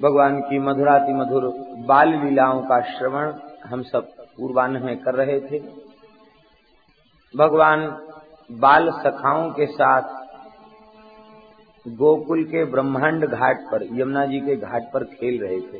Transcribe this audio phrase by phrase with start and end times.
[0.00, 1.44] भगवान की मधुराति मधुर
[1.86, 3.32] बाल लीलाओं का श्रवण
[3.64, 5.58] हम सब पूर्वान्ह में कर रहे थे।
[7.36, 8.06] भगवान
[8.52, 10.02] बाल सखाओं के साथ
[11.88, 15.78] गोकुल के ब्रह्मांड घाट पर, यमुना जी के घाट पर खेल रहे थे।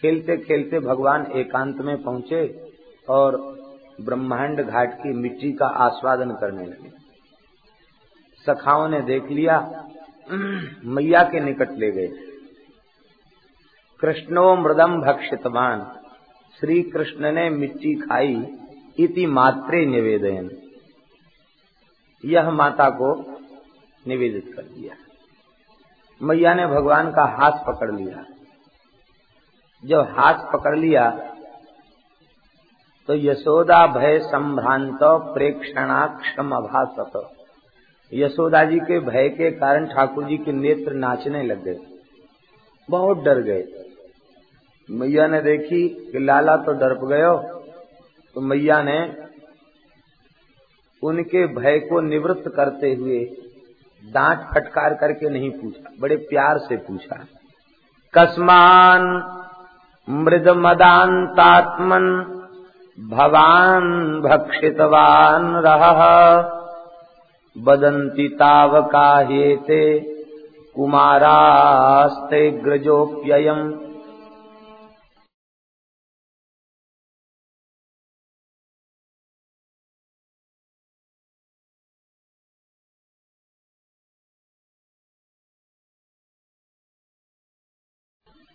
[0.00, 2.72] खेलते खेलते भगवान एकांत में पहुँचे
[3.08, 3.58] और
[4.00, 6.88] ब्रह्मांड घाट की मिट्टी का आस्वादन करने लगे।
[8.46, 9.84] सखाओं ने देख लिया,
[10.84, 12.33] मैया के निकट ले गए।
[14.04, 16.00] कृष्णो मृदम भक्षितवान।
[16.60, 18.34] श्री कृष्ण ने मिट्टी खाई,
[18.98, 20.50] इति मात्रे निवेदन
[22.24, 23.08] यह माता को
[24.06, 24.96] निवेदित कर दिया।
[26.20, 28.24] मैया ने भगवान का हाथ पकड़ लिया।
[29.84, 31.10] जब हाथ पकड़ लिया
[33.08, 34.98] तो यशोदा भय संभ्रांत
[35.34, 37.30] प्रेक्षणाक्षम अभासत।
[38.12, 41.78] यशोदा जी के भय के कारण ठाकुर जी के नेत्र नाचने लग गए।
[42.90, 43.62] बहुत डर गए।
[44.88, 47.34] मैया ने देखी कि लाला तो डरप गयो
[48.36, 48.98] तो मैया ने
[51.02, 53.18] उनके भय को निवृत्त करते हुए
[54.04, 57.16] दांत फटकार करके नहीं पूछा, बड़े प्यार से पूछा।
[58.14, 59.02] कस्मान
[60.08, 62.08] मृद मदांतात्मन
[62.98, 63.86] भवान
[64.20, 65.90] भक्षितवान रह,
[67.56, 69.82] बदंती तावका हेते
[70.76, 73.62] कुमारास्ते ग्रजोप्ययम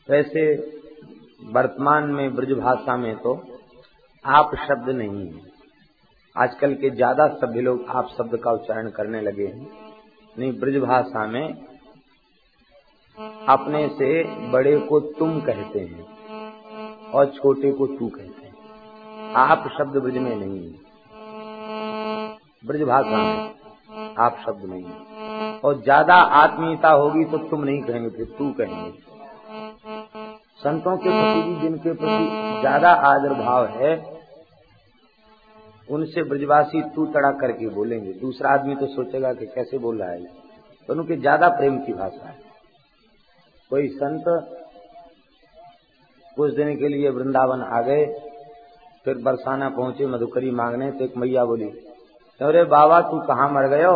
[0.10, 0.44] वैसे
[1.54, 3.34] वर्तमान में ब्रज भाषा में तो
[4.26, 5.42] आप शब्द नहीं है।
[6.36, 9.68] आजकल के ज़्यादा सभ्य लोग आप शब्द का उच्चारण करने लगे हैं।
[10.36, 11.48] नहीं, ब्रज भाषा में
[13.50, 16.04] अपने से बड़े को तुम कहते हैं
[17.12, 20.78] और छोटे को तू कहते हैं। आप शब्द ब्रज में नहीं है।
[22.64, 28.10] ब्रज भाषा में आप शब्द नहीं है। और ज़्यादा आत्मीयता होगी तो तुम नहीं कहेंगे,
[28.10, 29.09] फिर तू कहेंगे।
[30.62, 33.94] संतों के प्रति भी जिनके प्रति ज़्यादा आदर भाव है,
[35.90, 40.24] उनसे ब्रजवासी तू तड़ा करके बोलेंगे। दूसरा आदमी तो सोचेगा कि कैसे बोल रहा है
[40.90, 42.36] तो उनके ज़्यादा प्रेम की भाषा है।
[43.72, 44.24] कोई संत
[46.38, 48.06] कुछ दिन के लिए वृंदावन आ गए,
[49.06, 51.70] फिर बरसाना पहुँचे, मधुकरी मांगने तो एक मैया बोली,
[52.42, 53.96] अरे बाबा, तू कहाँ मर गयो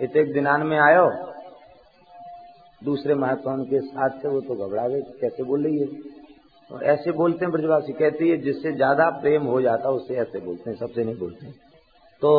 [0.00, 1.06] इत एक दिनान में आयो
[2.84, 5.86] दूसरे महात्मा के साथ थे, वो तो घबरा गए कैसे बोल रही है।
[6.70, 10.40] और ऐसे बोलते हैं ब्रजवासी, कहती है, जिससे ज़्यादा प्रेम हो जाता है उससे ऐसे
[10.40, 11.46] बोलते हैं, सबसे नहीं बोलते
[12.22, 12.32] तो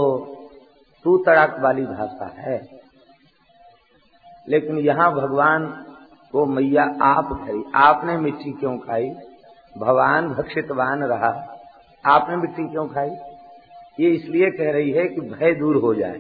[1.06, 2.58] तू तड़ाक वाली भाषा है।
[4.48, 5.66] लेकिन यहाँ भगवान
[6.34, 9.10] को मैया आप खाई। आपने मिट्टी क्यों खाई?
[9.76, 11.30] भगवान भक्षितवान रहा।
[12.06, 13.10] आपने मिट्टी क्यों खाई?
[14.00, 16.20] ये इसलिए कह रही है कि भय दूर हो जाए।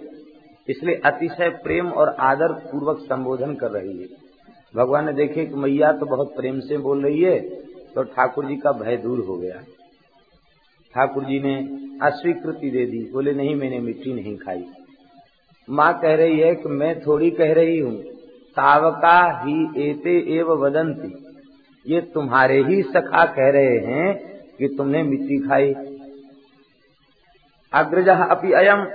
[0.67, 4.07] इसलिए अतिशय प्रेम और आदर पूर्वक संबोधन कर रही है।
[4.73, 7.39] भगवान ने देखे कि मैया तो बहुत प्रेम से बोल रही है
[7.95, 9.61] तो ठाकुर जी का भय दूर हो गया।
[10.93, 11.55] ठाकुर जी ने
[12.03, 14.65] अस्वीकृति दे दी, बोले, नहीं, मैंने मिट्टी नहीं खाई।
[15.67, 17.95] माँ कह रही है कि मैं थोड़ी कह रही हूँ
[18.57, 21.13] तावका ही एते एव वदंती।
[21.85, 24.13] ये तुम्हारे ही सखा कह रहे हैं
[24.57, 25.73] कि तुमने मिट्टी खाई।
[27.73, 28.85] अग्रज अपि अयम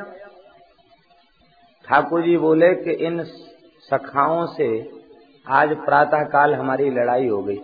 [1.91, 3.25] ठाकुर जी बोले कि इन
[3.81, 4.91] सखाओं से
[5.49, 7.57] आज प्रातः काल हमारी लड़ाई हो गई।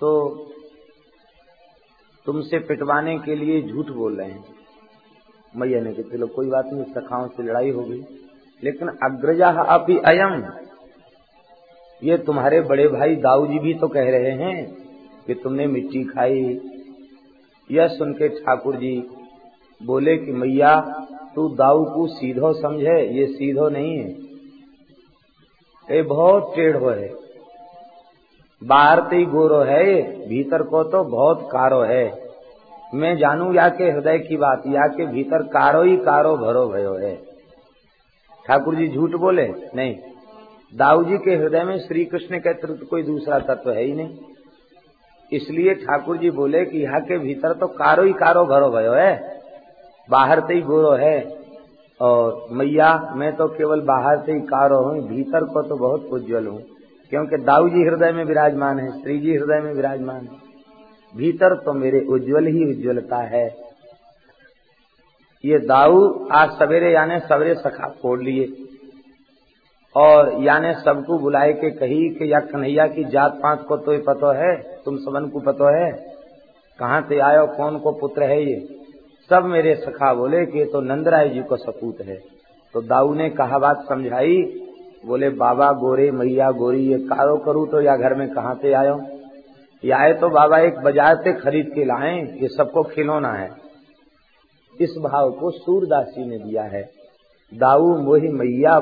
[0.00, 0.28] तो
[2.26, 4.44] तुमसे पिटवाने के लिए झूठ बोल रहे हैं।
[5.56, 8.00] मैया ने कहते चलो, कोई बात नहीं, सखाओं से लड़ाई हो गई।
[8.64, 10.44] लेकिन अग्रजा अभी अयम।
[12.02, 14.76] ये तुम्हारे बड़े भाई दाऊ जी भी तो कह रहे हैं
[15.26, 16.60] कि तुमने मिट्टी खाई।
[17.70, 19.10] यह सुन के ठाकुर जी
[19.82, 20.80] बोले कि मैया,
[21.34, 24.10] तू दाऊ को सीधो समझे, ये सीधो नहीं है।
[25.90, 27.10] ये बहुत टेढ़ो है।
[28.64, 32.26] बाहर तो गोरो है ये, भीतर को तो बहुत कारो है।
[32.94, 36.94] मैं जानू या के हृदय की बात या के भीतर कारो ही कारो भरो भयो
[36.94, 37.16] है।
[38.46, 39.48] ठाकुर जी झूठ बोले?
[39.74, 39.96] नहीं।
[40.74, 44.18] दाऊ जी के हृदय में श्री कृष्ण के अतिरिक्त कोई दूसरा तत्व है ही नहीं।
[45.32, 49.36] इसलिए ठाकुर जी बोले कि यहाँ के भीतर तो कारो ही कारो भरो भयो है।
[50.08, 51.18] बाहर से ही गोरो है।
[52.00, 56.46] और मैया, मैं तो केवल बाहर से ही कारो हूँ, भीतर को तो बहुत उज्जवल
[56.46, 56.60] हूँ,
[57.12, 60.44] क्योंकि दाऊ जी हृदय में विराजमान है श्री जी हृदय में विराजमान है।
[61.14, 63.46] भीतर तो मेरे उज्जवल ही उज्जवलता है।
[65.44, 68.46] ये दाऊ आज सवेरे यानी सवेरे सखा फोड़ लिए।
[69.94, 74.32] और याने सबको बुलाए के कही कि या कन्हैया की जात पात को तो पतो
[74.34, 75.90] है, तुम सबन को पतो है।
[76.78, 78.56] कहाँ से आयो, कौन को पुत्र है ये?
[79.30, 82.16] सब मेरे सखा बोले कि तो नंदराय जी को सपूत है।
[82.74, 84.36] तो दाऊ ने कहा बात समझाई,
[85.06, 88.98] बोले, बाबा गोरे, मैया गोरी, ये कारो करूँ तो या घर में कहाँ से आयो?
[89.82, 93.50] या आए तो बाबा एक बाज़ार से खरीद के लाए, ये सबको खिलौना है।
[94.74, 96.82] इस भाव को सूरदासी ने दिया है।
[97.52, 98.78] दाऊ मोहि मैया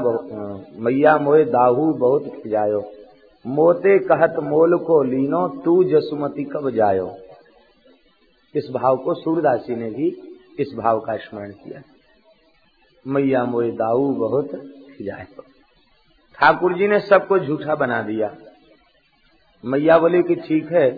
[0.78, 2.80] मैया मोहे दाहू बहुत खिजायो।
[3.44, 7.10] मोते कहत मोल को लीनो, तू जसुमती कब जायो?
[8.54, 10.10] इस भाव को सूरदासी ने भी
[10.58, 11.82] इस भाव का स्मरण किया।
[13.06, 14.50] मैया मोहे दाऊ बहुत
[14.90, 15.42] खिजायो
[16.38, 18.30] ठाकुर जी ने सबको झूठा बना दिया।
[19.64, 20.90] मैया बोले कि ठीक है,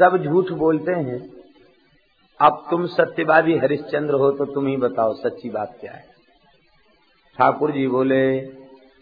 [0.00, 1.18] सब झूठ बोलते हैं।
[2.40, 6.04] अब तुम सत्यवादी हरिश्चंद्र हो तो तुम ही बताओ सच्ची बात क्या है।
[7.38, 8.24] ठाकुर जी बोले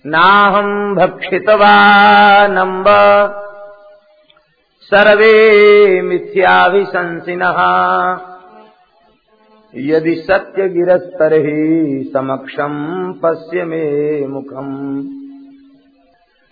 [0.04, 2.86] ना हम भक्षितवानम्ब,
[4.82, 7.42] सर्वे मिथ्याभिशंसिन
[9.74, 12.72] यदि सत्य गिरस्तर ही समक्षम
[13.22, 14.66] पश्य में मुखम।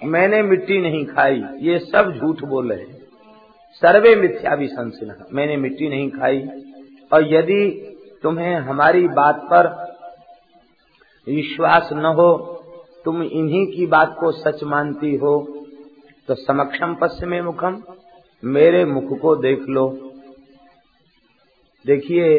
[0.03, 2.73] मैंने मिट्टी नहीं खाई, ये सब झूठ बोल
[3.83, 6.49] सर्वे मिथ्याभिशंसिन मैंने मिट्टी नहीं खाई।
[7.13, 7.61] और यदि
[8.23, 9.67] तुम्हें हमारी बात पर
[11.27, 12.37] विश्वास न हो,
[13.05, 15.65] तुम इन्हीं की बात को सच मानती हो
[16.29, 17.83] तो समक्षम पश्चिमे मुखम।
[18.45, 19.89] मेरे मुख को देख लो।
[21.85, 22.39] देखिए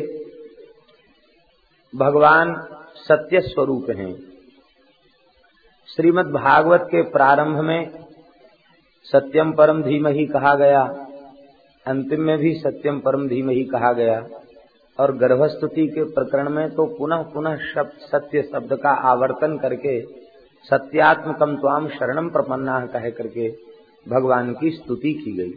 [1.94, 2.54] भगवान
[2.98, 4.14] सत्य स्वरूप हैं।
[5.90, 7.92] श्रीमद् भागवत के प्रारंभ में
[9.06, 10.82] सत्यम परम धीम ही कहा गया,
[11.86, 14.16] अंतिम में भी सत्यम परम धीम ही कहा गया,
[15.00, 20.00] और गर्भस्तुति के प्रकरण में तो पुनः पुनः शब्द, सत्य शब्द का आवर्तन करके
[20.66, 23.50] सत्यात्मकम त्वाम शरणम प्रपन्ना कह करके
[24.06, 25.52] भगवान की स्तुति की गई।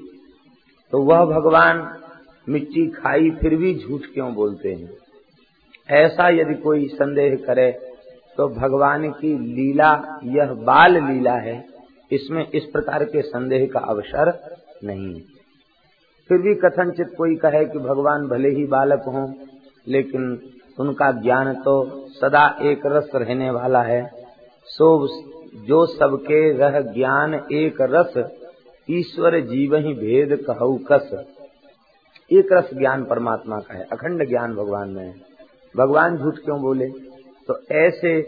[0.93, 1.87] तो वह भगवान
[2.47, 4.91] मिट्टी खाई फिर भी झूठ क्यों बोलते हैं?
[5.89, 7.71] ऐसा यदि कोई संदेह करे
[8.39, 9.91] तो भगवान की लीला,
[10.25, 11.65] यह बाल लीला है,
[12.13, 14.33] इसमें इस प्रकार के संदेह का अवसर
[14.85, 15.21] नहीं है।
[16.31, 19.33] फिर भी कथनचित कोई कहे कि भगवान भले ही बालक हों,
[19.89, 20.39] लेकिन
[20.81, 21.75] उनका ज्ञान तो
[22.11, 24.03] सदा एक रस रहने वाला है।
[24.69, 24.89] सो
[25.67, 28.17] जो सबके रह ज्ञान एक रस,
[28.89, 31.11] ईश्वर जीव ही भेद कहु कस।
[32.31, 35.34] एक रस ज्ञान परमात्मा का है, अखंड ज्ञान भगवान में है।
[35.77, 36.89] भगवान झूठ क्यों बोले?
[37.49, 38.21] तो ऐसे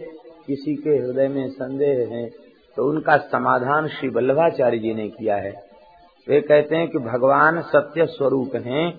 [0.46, 2.28] किसी के हृदय में संदेह है
[2.76, 5.52] तो उनका समाधान श्री वल्लभाचार्य जी ने किया है।
[6.28, 8.98] वे कहते हैं कि भगवान सत्य स्वरूप हैं,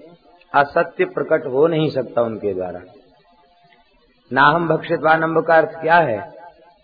[0.53, 2.81] असत्य प्रकट हो नहीं सकता उनके द्वारा।
[4.33, 6.33] नाहम भक्षितवानम्ब का अर्थ क्या है?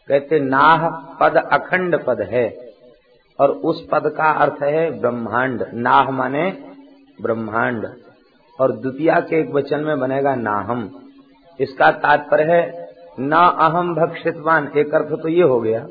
[0.08, 2.58] कहते, नाह पद अखंड पद है,
[3.40, 6.52] और उस पद का अर्थ है ब्रह्मांड। नाह माने
[7.22, 7.88] ब्रह्मांड,
[8.60, 11.03] और द्वितीय के एक वचन में बनेगा नाहम।
[11.60, 12.90] इसका तात्पर्य है,
[13.20, 15.88] न अहम भक्षितवान, एक अर्थ तो ये हो गया।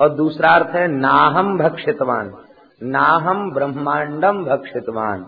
[0.00, 2.34] और दूसरा अर्थ है नाहम भक्षितवान
[2.82, 5.26] नाहम ब्रह्मांडम भक्षितवान।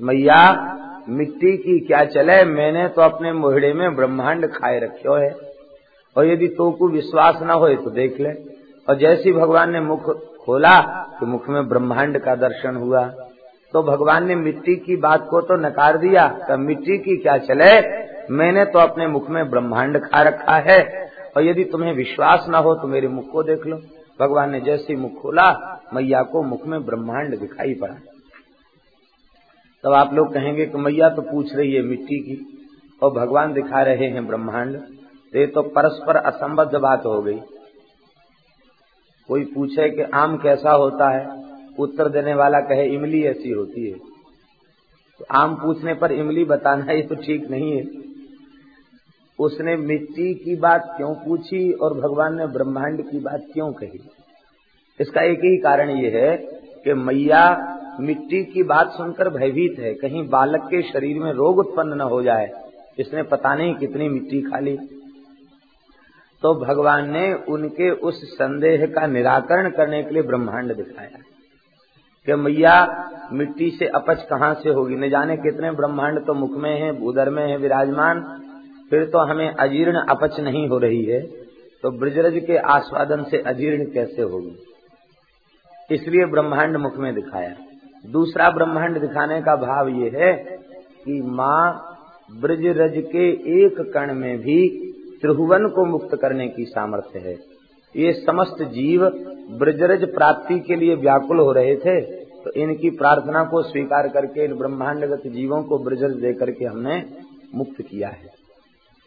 [0.00, 0.42] मैया,
[1.08, 2.44] मिट्टी की क्या चले?
[2.44, 5.36] मैंने तो अपने मोहड़े में ब्रह्मांड खाए रखो है।
[6.16, 8.32] और यदि तो को विश्वास न हो तो देख ले।
[8.88, 10.10] और जैसी भगवान ने मुख
[10.44, 10.80] खोला
[11.20, 13.04] तो मुख में ब्रह्मांड का दर्शन हुआ।
[13.72, 17.80] तो भगवान ने मिट्टी की बात को तो नकार दिया तो मिट्टी की क्या चले?
[18.30, 20.80] मैंने तो अपने मुख में ब्रह्मांड खा रखा है,
[21.36, 23.76] और यदि तुम्हें विश्वास न हो तो मेरे मुख को देख लो।
[24.20, 25.50] भगवान ने जैसे मुख खोला,
[25.94, 27.94] मैया को मुख में ब्रह्मांड दिखाई पड़ा।
[29.84, 32.36] तब आप लोग कहेंगे कि मैया तो पूछ रही है मिट्टी की,
[33.02, 37.38] और भगवान दिखा रहे हैं ब्रह्मांड। तो ये तो परस्पर असंबद्ध बात हो गई।
[39.28, 41.26] कोई पूछे कि आम कैसा होता है,
[41.78, 43.98] उत्तर देने वाला कहे, इमली ऐसी होती है।
[45.20, 47.82] तो आम पूछने पर इमली बताना ये तो ठीक नहीं है।
[49.38, 54.00] उसने मिट्टी की बात क्यों पूछी और भगवान ने ब्रह्मांड की बात क्यों कही?
[55.00, 56.36] इसका एक ही कारण ये है
[56.84, 57.44] कि मैया
[58.00, 62.22] मिट्टी की बात सुनकर भयभीत है। कहीं बालक के शरीर में रोग उत्पन्न न हो
[62.22, 62.50] जाए,
[62.98, 64.76] इसने पता नहीं कितनी मिट्टी खा ली।
[66.42, 71.18] तो भगवान ने उनके उस संदेह का निराकरण करने के लिए ब्रह्मांड दिखाया
[72.28, 72.74] कि मैया
[73.32, 74.96] मिट्टी से अपच कहाँ से होगी?
[74.96, 78.24] न जाने कितने ब्रह्मांड तो मुख में है उदर में है, विराजमान।
[78.92, 81.20] फिर तो हमें अजीर्ण अपच नहीं हो रही है
[81.84, 84.56] तो ब्रजरज के आस्वादन से अजीर्ण कैसे होगी?
[85.90, 87.54] इसलिए ब्रह्मांड मुख में दिखाया।
[88.10, 90.32] दूसरा ब्रह्मांड दिखाने का भाव ये है
[90.98, 91.62] कि माँ
[92.40, 94.58] ब्रजरज के एक कण में भी
[95.22, 97.34] त्रिभुवन को मुक्त करने की सामर्थ्य है।
[97.94, 99.08] ये समस्त जीव
[99.58, 102.00] ब्रजरज प्राप्ति के लिए व्याकुल हो रहे थे
[102.44, 107.02] तो इनकी प्रार्थना को स्वीकार करके इन ब्रह्मांडगत जीवों को ब्रजरज दे करके हमने
[107.54, 108.30] मुक्त किया है।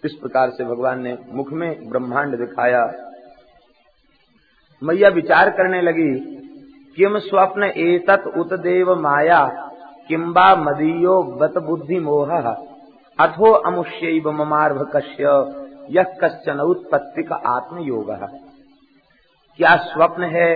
[0.05, 2.85] इस प्रकार से भगवान ने मुख में ब्रह्मांड दिखाया।
[4.81, 6.13] मैया विचार करने लगी,
[6.97, 9.45] किम स्वप्न एतत उत देव माया
[10.09, 12.31] किम्बा मदीयो बत बुद्धि मोह,
[13.19, 15.23] अथो अमुष्य ममार्भ कश्य
[15.89, 18.11] यह कश्चन उत्पत्ति का आत्मयोग।
[19.59, 20.51] क्या स्वप्न है,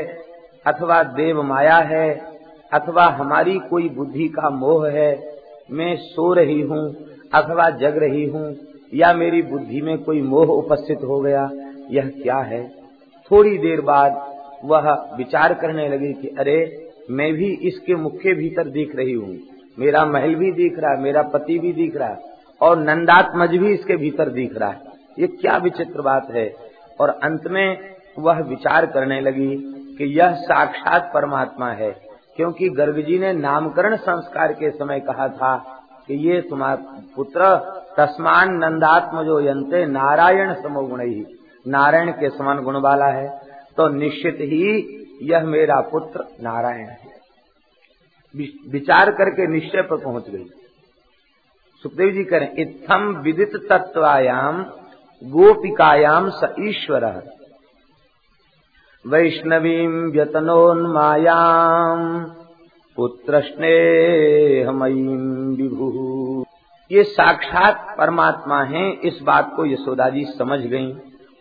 [0.65, 2.07] अथवा देव माया है,
[2.71, 5.11] अथवा हमारी कोई बुद्धि का मोह है,
[5.71, 6.83] मैं सो रही हूँ,
[7.33, 8.47] अथवा जग रही हूँ
[8.93, 11.50] या मेरी बुद्धि में कोई मोह उपस्थित हो गया,
[11.91, 12.69] यह क्या है?
[13.31, 18.63] थोड़ी देर बाद वह विचार करने लगी कि, अरे, मैं भी इसके मुख के भीतर
[18.63, 19.38] दिख रही हूँ।
[19.79, 22.19] मेरा महल भी दिख रहा है मेरा पति भी दिख रहा है
[22.62, 24.81] और नंदात्मज भी इसके भीतर दिख रहा है।
[25.19, 26.53] ये क्या विचित्र बात है?
[27.00, 27.77] और अंत में
[28.19, 29.55] वह विचार करने लगी
[29.98, 31.96] कि यह साक्षात परमात्मा है,
[32.36, 35.58] क्योंकि गर्ग जी ने नामकरण संस्कार के समय कहा था
[36.08, 41.25] कि ये तुम्हारा पुत्र तस्मान नंदात्म जो यंते नारायण समोगुण। ही
[41.65, 43.27] नारायण के समान गुण वाला है
[43.77, 44.65] तो निश्चित ही
[45.24, 47.17] यह मेरा पुत्र नारायण है।
[48.72, 50.46] विचार करके निश्चय पर पहुँच गई।
[51.84, 54.63] सुखदेव जी करें इत्थम विदित तत्वायाम
[55.22, 57.05] गोपिकायाम स ईश्वर।
[59.05, 62.01] वैष्णवीं व्यतनोन्मायाम
[62.98, 66.08] पुत्र स्नेहमयीम विभु।
[66.91, 70.93] ये साक्षात परमात्मा हैं, इस बात को यशोदा जी समझ गईं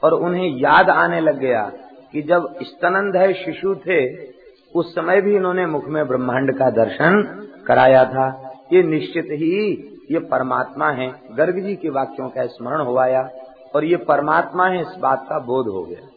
[0.05, 1.73] और उन्हें याद आने लग गया
[2.13, 4.29] कि जब स्तनंद है, शिशु थे,
[4.75, 7.23] उस समय भी इन्होंने मुख में ब्रह्मांड का दर्शन
[7.67, 9.73] कराया था। ये निश्चित ही
[10.11, 13.31] ये परमात्मा है। गर्ग जी के वाक्यों का स्मरण हुआया
[13.75, 16.09] और ये परमात्मा है, इस बात का बोध हो गया।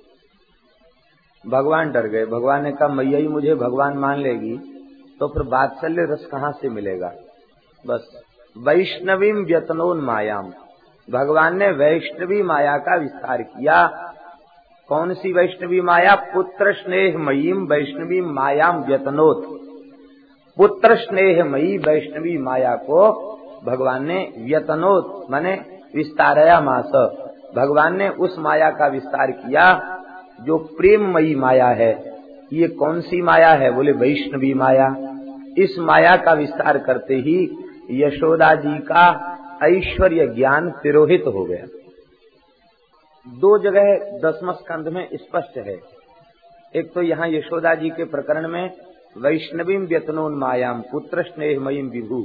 [1.48, 4.58] भगवान डर गए। भगवान ने कहा, मैया ही मुझे भगवान मान लेगी
[5.20, 7.14] तो फिर बात्सल्य रस कहाँ से मिलेगा?
[7.88, 8.24] बस।
[8.58, 10.52] वैष्णवीम व्यतनोन मायाम।
[11.12, 13.88] भगवान ने वैष्णवी माया का विस्तार किया।
[14.90, 16.16] कौन सी वैष्णवी माया?
[16.16, 19.46] पुत्र स्नेह मयीम वैष्णवी मायाम व्यतनोत।
[20.58, 23.12] पुत्र स्नेह मयी वैष्णवी माया को
[23.66, 25.66] भगवान ने व्यतनोत, माने
[25.96, 26.92] विस्तारया मास।
[27.56, 29.98] भगवान ने उस माया का विस्तार किया
[30.42, 32.20] जो प्रेममयी माया है।
[32.54, 33.72] ये कौन सी माया है?
[33.72, 34.96] बोले वैष्णवी माया।
[35.58, 37.61] इस माया का विस्तार करते ही
[37.94, 39.06] यशोदा जी का
[39.64, 41.66] ऐश्वर्य ज्ञान तिरोहित हो गया।
[43.28, 45.78] दो जगह दसम स्कंध में स्पष्ट है।
[46.74, 48.70] एक तो यहाँ यशोदा जी के प्रकरण में
[49.16, 52.24] वैष्णवीम व्यतनोन मायाम, पुत्र स्नेहमयीम विभू,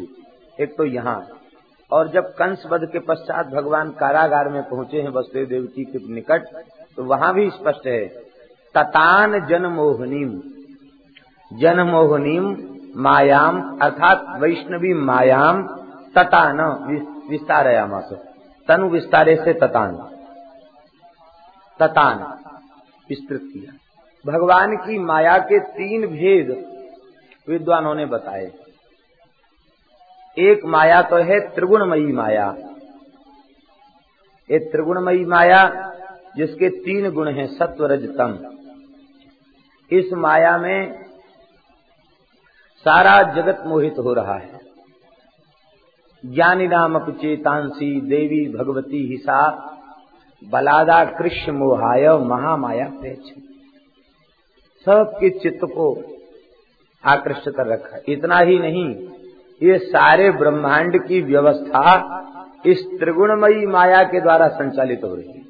[0.59, 1.21] एक तो यहाँ।
[1.93, 6.47] और जब कंस वध के पश्चात भगवान कारागार में पहुँचे हैं वसुदेव देवती के निकट
[6.97, 8.07] तो वहाँ भी स्पष्ट है,
[8.75, 10.31] ततान जनमोहनीम
[11.51, 12.55] जनमोहनीम
[12.97, 15.67] मायाम, अर्थात वैष्णवी मायाम
[16.15, 16.61] ततान
[17.31, 18.13] विस्तारयामास।
[18.69, 19.97] तनु विस्तारे से ततान
[21.81, 22.39] ततान
[23.09, 23.73] विस्तृत किया।
[24.33, 26.65] भगवान की माया के तीन भेद
[27.49, 28.53] विद्वानों ने बताए।
[30.39, 32.57] एक माया तो है त्रिगुणमयी माया।
[34.51, 35.93] एक त्रिगुणमयी माया
[36.37, 38.39] जिसके तीन गुण हैं, सत्व रजतम
[39.91, 41.06] इस माया में
[42.89, 44.61] सारा जगत मोहित हो रहा है।
[46.25, 49.39] ज्ञानी नाम चेतांसी देवी भगवती हिसा,
[50.43, 53.33] बलादा कृष्ण मोहाय, महामाया प्रेच
[54.87, 56.03] सबके चित्त को
[57.05, 58.95] आकृष्ट कर रखा इतना ही नहीं,
[59.63, 61.95] ये सारे ब्रह्मांड की व्यवस्था
[62.67, 65.45] इस त्रिगुणमयी माया के द्वारा संचालित हो रही है।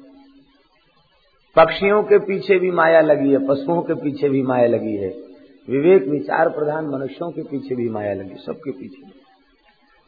[1.55, 5.26] पक्षियों के पीछे भी माया लगी है, पशुओं के पीछे भी माया लगी है।
[5.69, 9.11] विवेक विचार प्रधान मनुष्यों के पीछे भी माया लगी, सबके पीछे।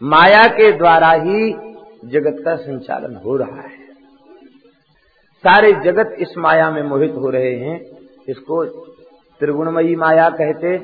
[0.03, 1.51] माया के द्वारा ही
[2.05, 3.89] जगत का संचालन हो रहा है।
[5.37, 7.85] सारे जगत इस माया में मोहित हो रहे हैं,
[8.29, 8.65] इसको
[9.39, 10.77] त्रिगुणमयी माया कहते,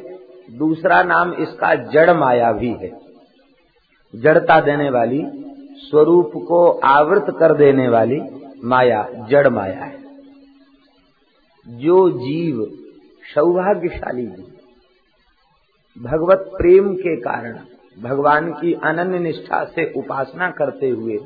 [0.57, 2.91] दूसरा नाम इसका जड़ माया भी है।
[4.15, 5.23] जड़ता देने वाली,
[5.75, 8.21] स्वरूप को आवृत कर देने वाली
[8.63, 9.97] माया, जड़ माया है।
[11.67, 12.65] जो जीव
[13.35, 14.51] सौभाग्यशाली जीव
[15.97, 17.59] भगवत प्रेम के कारण,
[17.99, 21.17] भगवान की अनन्य निष्ठा से उपासना करते हुए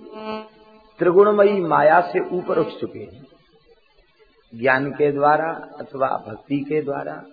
[1.00, 3.26] त्रिगुणमयी माया से ऊपर उठ चुके हैं।
[4.56, 7.26] ज्ञान के द्वारा अथवा भक्ति के द्वारा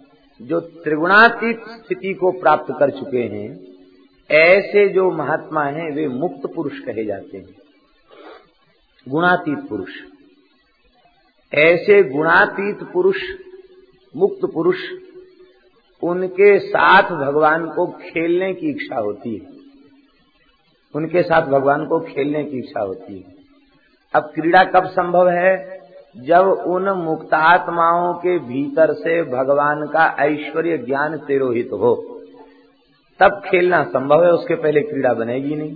[0.43, 3.61] जो त्रिगुणातीत स्थिति को प्राप्त कर चुके हैं,
[4.31, 7.57] ऐसे जो महात्मा हैं, वे मुक्त पुरुष कहे जाते हैं।
[9.09, 9.91] गुणातीत पुरुष।
[11.55, 13.17] ऐसे गुणातीत पुरुष,
[14.17, 14.77] मुक्त पुरुष
[16.03, 19.47] उनके साथ भगवान को खेलने की इच्छा होती है।
[20.95, 23.25] उनके साथ भगवान को खेलने की इच्छा होती है।
[24.15, 25.81] अब क्रीड़ा कब संभव है?
[26.17, 32.21] जब उन मुक्तात्माओं के भीतर से भगवान का ऐश्वर्य ज्ञान तिरोहित हो।
[33.21, 35.75] तब खेलना संभव है, उसके पहले क्रीड़ा बनेगी नहीं।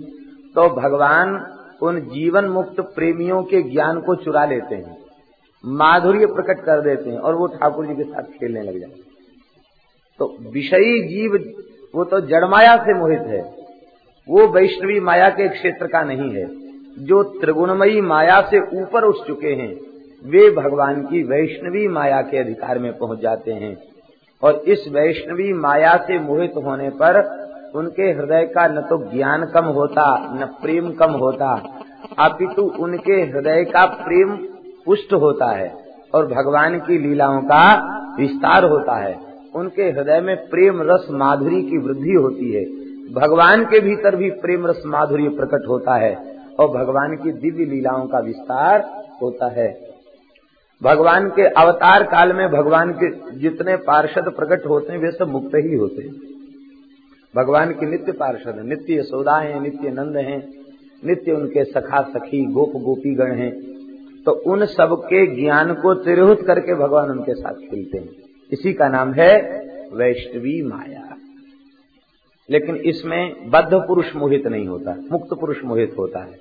[0.55, 4.97] तो भगवान उन जीवन मुक्त प्रेमियों के ज्ञान को चुरा लेते हैं,
[5.65, 9.10] माधुर्य प्रकट कर देते हैं और वो ठाकुर जी के साथ खेलने लग जाते
[10.21, 11.53] तो विषयी जीव
[11.95, 13.55] वो तो जड़माया से मोहित है।
[14.29, 16.49] वो वैष्णवी माया के क्षेत्र का नहीं है।
[17.05, 19.75] जो त्रिगुणमयी माया से ऊपर उठ चुके हैं,
[20.25, 23.77] वे भगवान की वैष्णवी माया के अधिकार में पहुँच जाते हैं।
[24.43, 27.41] और इस वैष्णवी माया से मोहित होने पर
[27.75, 31.79] उनके हृदय का न तो ज्ञान कम होता, न प्रेम कम होता।
[32.19, 34.35] अपितु उनके हृदय का प्रेम
[34.85, 35.73] पुष्ट होता है
[36.13, 41.77] और भगवान की लीलाओं का विस्तार होता है। उनके हृदय में प्रेम रस माधुरी की
[41.77, 42.65] वृद्धि होती है।
[43.13, 48.07] भगवान के भीतर भी प्रेम रस माधुर्य प्रकट होता है और भगवान की दिव्य लीलाओं
[48.07, 49.91] का विस्तार होता है।
[50.83, 55.51] भगवान के अवतार काल में भगवान के जितने पार्षद प्रकट होते हैं, वे सब मुक्त
[55.55, 56.15] ही होते हैं।
[57.35, 60.37] भगवान के नित्य पार्षद नित्य यशोदा है, नित्य नंद है,
[61.05, 63.61] नित्य उनके सखा सखी, गोप गोपी गण हैं।
[64.25, 68.20] तो उन सब के ज्ञान को तिरहुत करके भगवान उनके साथ खेलते हैं।
[68.51, 69.61] इसी का नाम है
[69.93, 71.17] वैष्णवी माया।
[72.49, 76.39] लेकिन इसमें बद्ध पुरुष मोहित नहीं होता, मुक्त पुरुष मोहित होता है।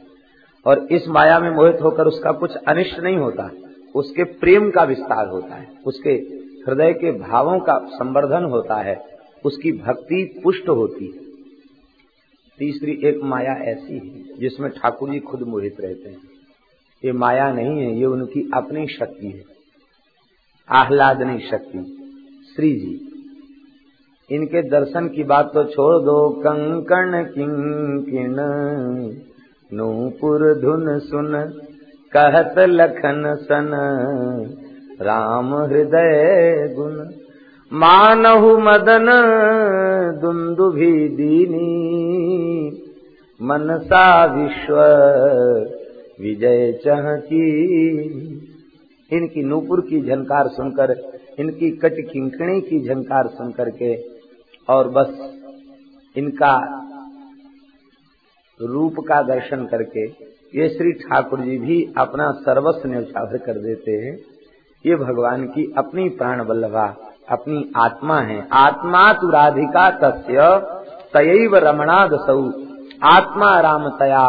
[0.67, 3.51] और इस माया में मोहित होकर उसका कुछ अनिष्ट नहीं होता,
[3.95, 6.11] उसके प्रेम का विस्तार होता है, उसके
[6.67, 9.05] हृदय के भावों का संवर्धन होता है,
[9.45, 11.31] उसकी भक्ति पुष्ट होती है।
[12.59, 16.19] तीसरी एक माया ऐसी है, जिसमें ठाकुर जी खुद मोहित रहते हैं।
[17.05, 19.45] ये माया नहीं है, ये उनकी अपनी शक्ति है।
[20.69, 22.00] आह्लादनी शक्ति।
[22.57, 23.07] श्री जी
[24.31, 28.37] इनके दर्शन की बात तो छोड़ दो, कंकण किंकिण।
[29.77, 31.33] नूपुर धुन सुन,
[32.17, 33.71] कहत लखन सन।
[35.03, 36.93] राम हृदय गुण,
[37.73, 39.07] मानहु मदन
[40.21, 41.71] दुंदुभी दीनी।
[43.43, 44.75] मनसा विश्व,
[46.21, 47.65] विजय चहकी।
[49.13, 53.95] इनकी नूपुर की झनकार सुनकर इनकी कट किंकणी की झंकार सुनकर के
[54.69, 55.13] और बस
[56.17, 56.55] इनका
[58.61, 60.07] रूप का दर्शन करके
[60.55, 64.17] ये श्री ठाकुर जी भी अपना सर्वस्व न्यौछावर कर देते हैं।
[64.85, 66.87] ये भगवान की अपनी प्राण बल्लभा,
[67.29, 70.49] अपनी आत्मा है। आत्मा तु राधिका तस्य,
[71.15, 72.39] तयव रमणाद सौ
[73.07, 74.29] आत्मा रामतया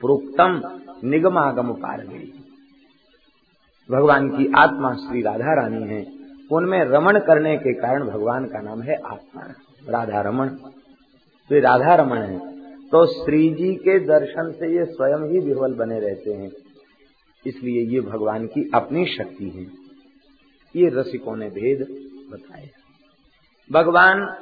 [0.00, 0.60] प्रोक्तम
[1.04, 2.32] निगमागम पार गई
[3.90, 6.06] भगवान की आत्मा श्री राधा रानी है।
[6.52, 9.42] उनमें रमण करने के कारण भगवान का नाम है आत्मा।
[9.88, 10.48] राधा रमण
[11.50, 12.56] वे राधा रमण है।
[12.88, 16.50] तो श्री जी के दर्शन से ये स्वयं ही विह्वल बने रहते हैं।
[17.46, 19.86] इसलिए ये भगवान की अपनी शक्ति है।
[20.82, 21.86] ये रसिकों ने भेद
[22.32, 22.68] बताया।
[23.72, 24.36] भगवान,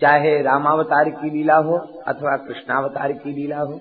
[0.00, 3.80] चाहे रामावतार की लीला हो अथवा कृष्णावतार की लीला हो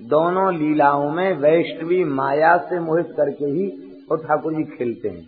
[0.00, 3.68] दोनों लीलाओं में वैष्णवी माया से मोहित करके ही
[4.10, 5.26] और ठाकुर जी खेलते हैं।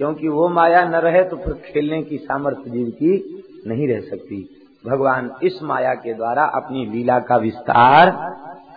[0.00, 4.36] क्योंकि वो माया न रहे तो फिर खेलने की सामर्थ्य जीव की नहीं रह सकती।
[4.84, 8.10] भगवान इस माया के द्वारा अपनी लीला का विस्तार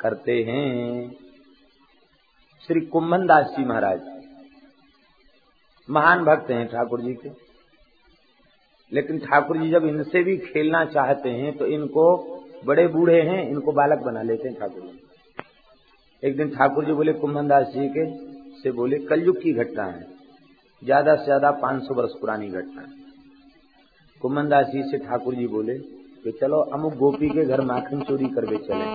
[0.02, 1.12] करते हैं।
[2.64, 4.02] श्री कुंभन दास जी महाराज,
[5.90, 7.30] महान भक्त हैं ठाकुर जी के।
[8.92, 12.06] लेकिन ठाकुर जी जब इनसे भी खेलना चाहते हैं तो इनको
[12.66, 15.01] बड़े बूढ़े हैं, इनको बालक बना लेते हैं ठाकुर जी।
[16.24, 18.06] एक दिन ठाकुर जी बोले कुंभन दास जी के
[18.62, 20.06] से बोले, कलयुग की घटना है।
[20.84, 23.00] ज़्यादा से ज़्यादा 500 वर्ष पुरानी घटना है।
[24.22, 25.78] कुमनदास जी से ठाकुर जी बोले
[26.24, 28.86] कि चलो, अमुक गोपी के घर माखन चोरी करके चले।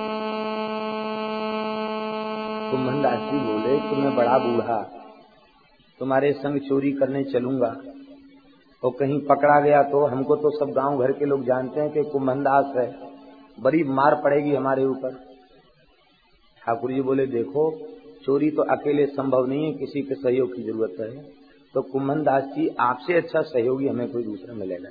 [2.70, 4.80] कुमनदास जी बोले, तुम्हें बड़ा बूढ़ा,
[6.00, 7.76] तुम्हारे संग चोरी करने चलूँगा।
[8.82, 12.10] और कहीं पकड़ा गया तो हमको तो सब गाँव घर के लोग जानते हैं कि
[12.10, 12.90] कुमनदास है।
[13.58, 15.24] बड़ी मार पड़ेगी हमारे ऊपर।
[16.66, 17.70] ठाकुर जी बोले, देखो,
[18.24, 21.24] चोरी तो अकेले संभव नहीं है, किसी के सहयोग की ज़रूरत है।
[21.74, 24.88] तो कुमन दास जी, आपसे अच्छा सहयोगी हमें कोई दूसरा मिलेगा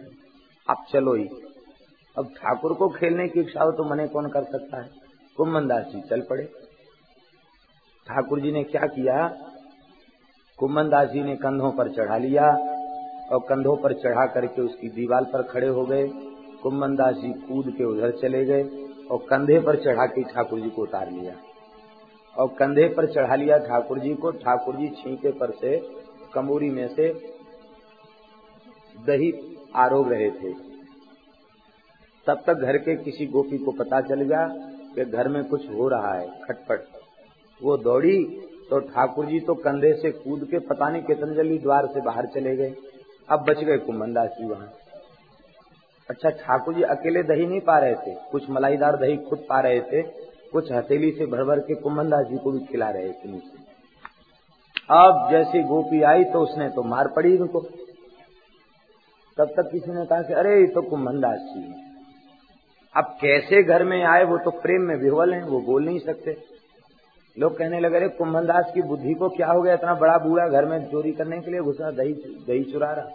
[0.67, 1.27] अब चलो ही।
[2.17, 4.89] अब ठाकुर को खेलने की इच्छा हो तो मने कौन कर सकता है?
[5.37, 6.43] कुंभन दास जी चल पड़े।
[8.07, 9.27] ठाकुर जी ने क्या किया?
[10.59, 12.45] कुमन दास जी ने कंधों पर चढ़ा लिया
[13.31, 16.07] और कंधों पर चढ़ा करके उसकी दीवार पर खड़े हो गए।
[16.63, 18.63] कुमन दास जी कूद के उधर चले गए
[19.11, 21.35] और कंधे पर चढ़ा के ठाकुर जी को उतार लिया।
[22.35, 25.77] और कंधे पर चढ़ा लिया ठाकुर जी को। ठाकुर जी छींके पर से
[26.33, 27.07] कमोरी में से
[29.05, 29.31] दही
[29.75, 30.53] आरोग रहे थे।
[32.27, 34.47] तब तक घर के किसी गोपी को पता चल गया
[34.95, 36.83] कि घर में कुछ हो रहा है, खटपट।
[37.61, 38.23] वो दौड़ी
[38.69, 42.25] तो ठाकुर जी तो कंधे से कूद के पता नहीं कितने जल्दी द्वार से बाहर
[42.25, 42.73] चले गए।
[43.29, 44.71] अब बच गए कुंभनदास जी वहाँ।
[46.09, 49.79] अच्छा ठाकुर जी अकेले दही नहीं पा रहे थे। कुछ मलाईदार दही खुद पा रहे
[49.81, 50.01] थे।
[50.55, 53.63] कुछ हथेली से भर भर के कुंभनदास जी को भी खिला रहे थे नीचे
[54.95, 57.59] अब जैसी गोपी आई तो उसने तो मार पड़ी उनको
[59.37, 61.73] तब तक किसी ने कहा कि अरे, ये तो कुंभनदास जी
[62.95, 66.35] अब कैसे घर में आए, वो तो प्रेम में विह्वल हैं, वो बोल नहीं सकते।
[67.37, 70.65] लोग कहने लगे, अरे कुंभनदास की बुद्धि को क्या हो गया इतना बड़ा बूढ़ा घर
[70.65, 72.13] में चोरी करने के लिए घुसा, दही
[72.47, 73.09] दही चुरा रहा?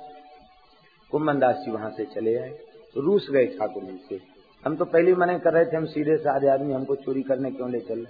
[1.11, 2.53] कुंभनदास जी वहाँ से चले आए,
[2.97, 4.30] रूस गए ठाकुर जी से।
[4.67, 7.71] हम तो पहले मना कर रहे थे, हम सीधे साधे आदमी हमको चोरी करने क्यों
[7.71, 8.05] ले चल?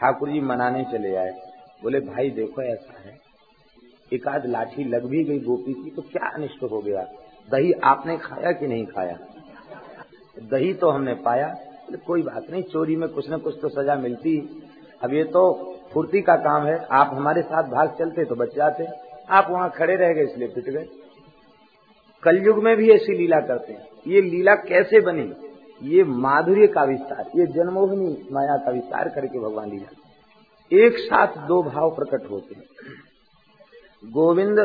[0.00, 1.30] ठाकुर जी मनाने चले आए।
[1.82, 3.18] बोले, भाई देखो, ऐसा है।
[4.12, 7.02] एक आध लाठी लग भी गई गोपी की तो क्या अनिष्ट हो गया?
[7.50, 9.18] दही आपने खाया कि नहीं खाया?
[10.42, 11.48] दही तो हमने पाया।
[11.92, 14.64] तो कोई बात नहीं, चोरी में कुछ न कुछ तो सजा मिलती
[15.04, 18.86] अब ये तो फुर्ती का काम है। आप हमारे साथ भाग चलते तो बच जाते।
[19.30, 20.88] आप वहाँ खड़े रह गए, इसलिए पिट गए।
[22.22, 25.32] कलयुग में भी ऐसी लीला करते हैं। ये लीला कैसे बनी?
[25.82, 29.88] ये माधुर्य का विस्तार, ये जनमोहनी माया का विस्तार करके भगवान लीला
[30.70, 32.64] एक साथ दो भाव प्रकट होते हैं।
[34.04, 34.58] गोविंद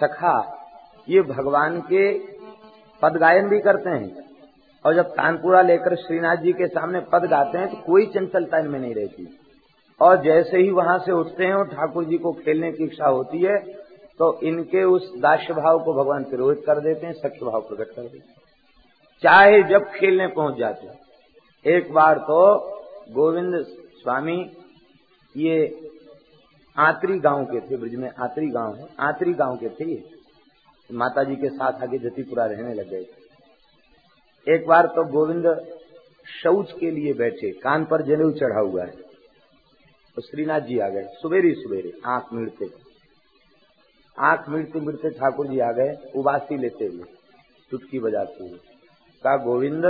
[0.00, 0.36] सखा,
[1.08, 2.12] ये भगवान के
[3.02, 4.24] पद गायन भी करते हैं।
[4.84, 8.78] और जब तानपुरा लेकर श्रीनाथ जी के सामने पद गाते हैं तो कोई चंचलता इनमें
[8.80, 9.26] नहीं रहती।
[10.00, 13.38] और जैसे ही वहाँ से उठते हैं और ठाकुर जी को खेलने की इच्छा होती
[13.38, 13.56] है
[14.20, 18.02] तो इनके उस दास्य भाव को भगवान तिरोहित कर देते हैं सख्य भाव प्रकट कर
[18.02, 18.34] देते हैं।
[19.22, 22.38] चाहे जब खेलने पहुँच जाते एक बार तो
[23.12, 23.54] गोविंद
[23.96, 24.38] स्वामी,
[25.34, 25.56] ये
[26.76, 29.94] आतरी गाँव के थे, ब्रिज में आतरी गाँव है। आतरी गाँव के थे
[30.90, 33.06] माता जी के साथ आगे जतीपुरा रहने लग गए
[34.46, 35.46] एक बार तो गोविंद
[36.26, 38.94] शौच के लिए बैठे, कान पर जनेऊ चढ़ा हुआ है।
[40.16, 42.66] तो श्रीनाथ जी आ गए सुबेरी सुबेरे आँख मिड़ते
[44.18, 47.04] आँख मिड़ते मिड़ते ठाकुर जी आ गए, उबासी लेते हुए,
[47.70, 48.58] चुटकी बजाते हुए।
[49.24, 49.84] कहा, गोविंद,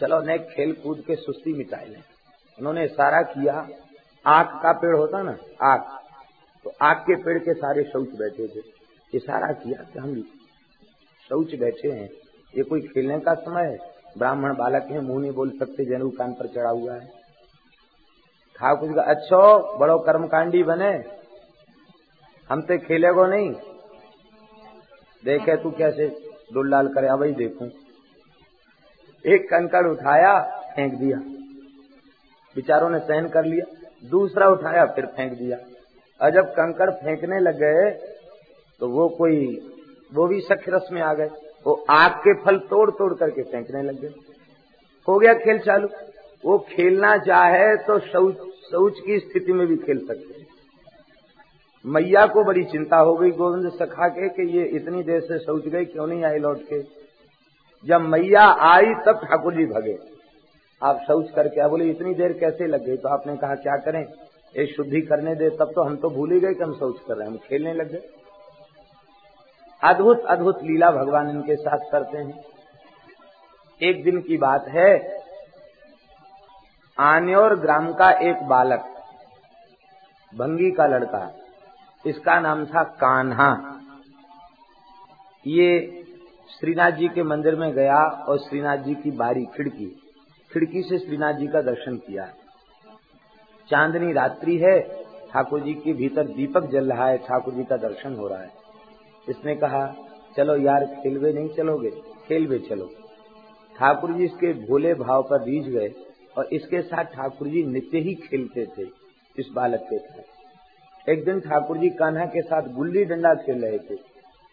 [0.00, 2.02] चलो ने खेल कूद के सुस्ती मिटाई लें।
[2.58, 3.66] उन्होंने इशारा किया
[4.24, 5.80] आग का पेड़ होता ना आग
[6.64, 8.62] तो आग के पेड़ के सारे शौच बैठे थे।
[9.12, 10.14] इशारा किया कि हम
[11.30, 12.08] शौच बैठे हैं,
[12.54, 13.78] ये कोई खेलने का समय है?
[14.18, 17.06] ब्राह्मण बालक है, मुँह नहीं बोल सकते, जनेऊ कान पर चढ़ा हुआ है।
[18.60, 20.92] ठाकुर का, अच्छो बड़ो कर्मकांडी बने
[22.50, 23.50] हम तो खेलेगो नहीं।
[25.24, 26.06] देखे तू कैसे
[26.52, 27.64] डुल्लाल करे, अब देखू।
[29.26, 30.34] एक कंकड़ उठाया,
[30.76, 31.18] फेंक दिया।
[32.56, 33.64] बिचारों ने सहन कर लिया।
[34.10, 35.56] दूसरा उठाया, फिर फेंक दिया।
[36.20, 37.90] और जब कंकड़ फेंकने लग गए
[38.80, 39.58] तो वो कोई,
[40.14, 41.28] वो भी सख्य रस में आ गए।
[41.66, 44.12] वो आग के फल तोड़ तोड़ करके फेंकने लग गए।
[45.08, 45.88] हो गया खेल चालू।
[46.44, 50.35] वो खेलना चाहे तो शौच की स्थिति में भी खेल सकते।
[51.86, 55.66] मैया को बड़ी चिंता हो गई, गोविंद सखा के, कि ये इतनी देर से शौच
[55.68, 56.80] गई क्यों नहीं आई लौट के?
[57.84, 59.98] जब मैया आई, तब ठाकुर जी भगे।
[60.82, 62.96] आप शौच करके बोले, इतनी देर कैसे लग गई?
[62.96, 64.02] तो आपने कहा, क्या करें?
[64.54, 67.16] ये शुद्धि करने दे, तब तो हम तो भूल ही गए कि हम शौच कर
[67.16, 68.02] रहे हैं, हम खेलने लग गए।
[69.82, 72.44] अद्भुत अद्भुत लीला भगवान इनके साथ करते हैं।
[73.80, 75.22] एक दिन की बात है,
[76.98, 78.84] आन्योर ग्राम का एक बालक,
[80.32, 81.30] भंगी का लड़का।
[82.06, 83.52] इसका नाम था कान्हा।
[85.46, 85.68] ये
[86.50, 89.86] श्रीनाथ जी के मंदिर में गया और श्रीनाथ जी की बारी खिड़की
[90.50, 92.26] खिड़की से श्रीनाथ जी का दर्शन किया।
[93.68, 94.78] चांदनी रात्रि है,
[95.32, 98.50] ठाकुर जी के भीतर दीपक जल रहा है, ठाकुर जी का दर्शन हो रहा है।
[99.28, 99.86] इसने कहा,
[100.36, 101.90] चलो यार, खेलवे नहीं चलोगे,
[102.28, 102.90] खेलवे चलो।
[103.76, 105.92] ठाकुर जी इसके भोले भाव पर बीज गए
[106.38, 108.88] और इसके साथ ठाकुर जी नित्य ही खेलते थे,
[109.36, 110.35] इस बालक के साथ।
[111.08, 113.94] एक दिन ठाकुर जी कान्हा के साथ गुल्ली डंडा खेल रहे थे।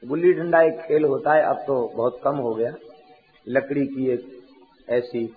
[0.05, 2.73] गुल्ली डंडा एक खेल होता है, अब तो बहुत कम हो गया।
[3.47, 4.39] लकड़ी की एक
[4.89, 5.35] ऐसी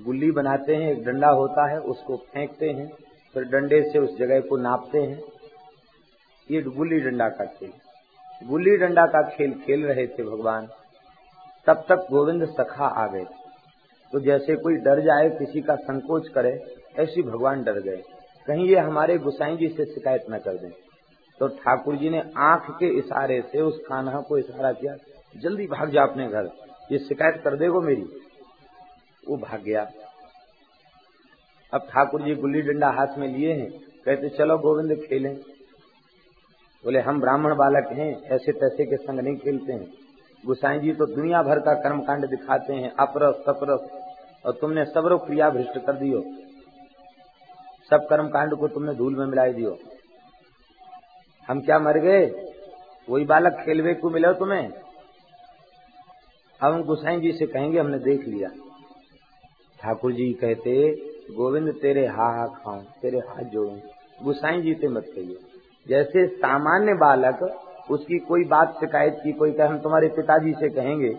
[0.00, 2.92] गुल्ली बनाते हैं, एक डंडा होता है, उसको फेंकते हैं,
[3.34, 5.22] फिर डंडे से उस जगह को नापते हैं।
[6.50, 7.72] ये गुल्ली डंडा का खेल।
[8.46, 10.68] गुल्ली डंडा का खेल खेल रहे थे भगवान।
[11.66, 13.24] तब तक गोविंद सखा आ गए।
[14.12, 18.02] तो जैसे कोई डर जाए, किसी का संकोच करे, ऐसी भगवान डर गए।
[18.46, 20.70] कहीं ये हमारे गुसाई जी से शिकायत न कर दें।
[21.40, 24.96] तो ठाकुर जी ने आँख के इशारे से उस कान्हा को इशारा किया,
[25.36, 26.50] जल्दी भाग जा अपने घर,
[26.92, 28.04] ये शिकायत कर देगो मेरी।
[29.28, 29.86] वो भाग गया।
[31.72, 33.70] अब ठाकुर जी गुल्ली डंडा हाथ में लिए हैं,
[34.04, 35.34] कहते, चलो गोविंद खेलें।
[36.84, 39.86] बोले, हम ब्राह्मण बालक हैं ऐसे तैसे के संग नहीं खेलते हैं।
[40.44, 43.90] गुसाई जी तो दुनिया भर का कर्मकांड दिखाते हैं अपरस तपरस
[44.46, 46.22] और तुमने सबरो क्रिया भ्रष्ट कर दियो।
[47.92, 49.78] सब कर्मकांड को तुमने धूल में मिलाई दियो।
[51.48, 52.26] हम क्या मर गए?
[53.10, 54.70] वही बालक खेलवे को मिले तुम्हें?
[56.60, 58.48] हम गुसाई जी से कहेंगे, हमने देख लिया।
[59.80, 60.74] ठाकुर जी कहते,
[61.36, 63.80] गोविंद, तेरे हा हा खाऊं, तेरे हाथ जोड़ू
[64.22, 65.36] गुसाई जी से मत कहिए
[65.88, 67.42] जैसे सामान्य बालक
[67.90, 71.10] उसकी कोई बात शिकायत की, कोई कहे, हम तुम्हारे पिताजी से कहेंगे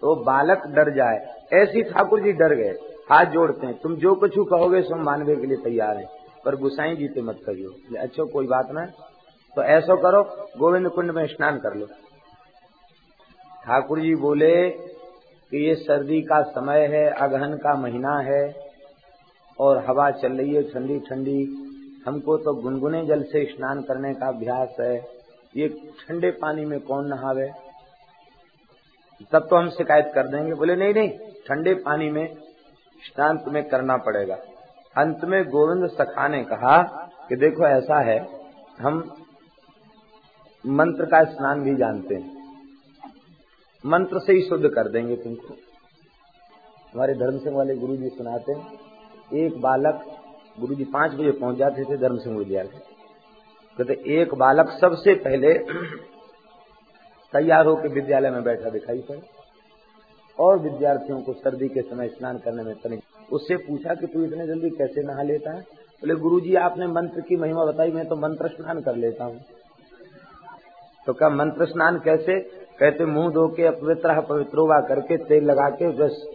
[0.00, 1.18] तो बालक डर जाए।
[1.52, 2.74] ऐसी ठाकुर जी डर गए।
[3.10, 6.96] हाथ जोड़ते हैं। तुम जो कुछ कहोगे, सो मानवे के लिए तैयार है। पर गुसाई
[6.96, 8.84] जी से मत कहियो अच्छो, कोई बात ना।
[9.56, 10.22] तो ऐसा करो,
[10.58, 11.86] गोविंद कुंड में स्नान कर लो।
[13.64, 18.42] ठाकुर जी बोले कि ये सर्दी का समय है, अगहन का महीना है,
[19.58, 21.40] और हवा चल रही है ठंडी ठंडी
[22.06, 24.94] हमको तो गुनगुने जल से स्नान करने का अभ्यास है।
[25.56, 25.68] ये
[26.00, 27.50] ठंडे पानी में कौन नहावे?
[29.32, 31.10] तब तो हम शिकायत कर देंगे। बोले, नहीं नहीं,
[31.46, 32.26] ठंडे पानी में
[33.02, 34.38] स्नान तुम्हें करना पड़ेगा।
[34.96, 36.82] अंत में गोविंद सखा ने कहा
[37.28, 38.18] कि देखो ऐसा है,
[38.80, 38.96] हम
[40.64, 42.38] मंत्र का स्नान भी जानते हैं।
[43.84, 45.54] मंत्र से ही शुद्ध कर देंगे तुमको।
[46.94, 48.78] हमारे धर्म सिंह वाले गुरु जी सुनाते हैं,
[49.34, 50.04] एक बालक
[50.60, 52.80] गुरु जी पाँच बजे पहुँच जाते थे धर्म सिंह विद्यालय
[53.78, 55.52] कहते, एक बालक सबसे पहले
[57.32, 59.22] तैयार होकर विद्यालय में बैठा दिखाई पड़े
[60.38, 64.46] और विद्यार्थियों को सर्दी के समय स्नान करने में तनिक उससे पूछा कि तू इतने
[64.46, 65.60] जल्दी कैसे नहा लेता है?
[65.60, 69.40] बोले गुरु जी आपने मंत्र की महिमा बताई, मैं तो मंत्र स्नान कर लेता हूँ।
[71.06, 72.40] तो क्या मंत्र स्नान कैसे?
[72.80, 76.26] कहते, मुँह धो के, अपवित्र पवित्रोवा करके, तेल लगा के, बस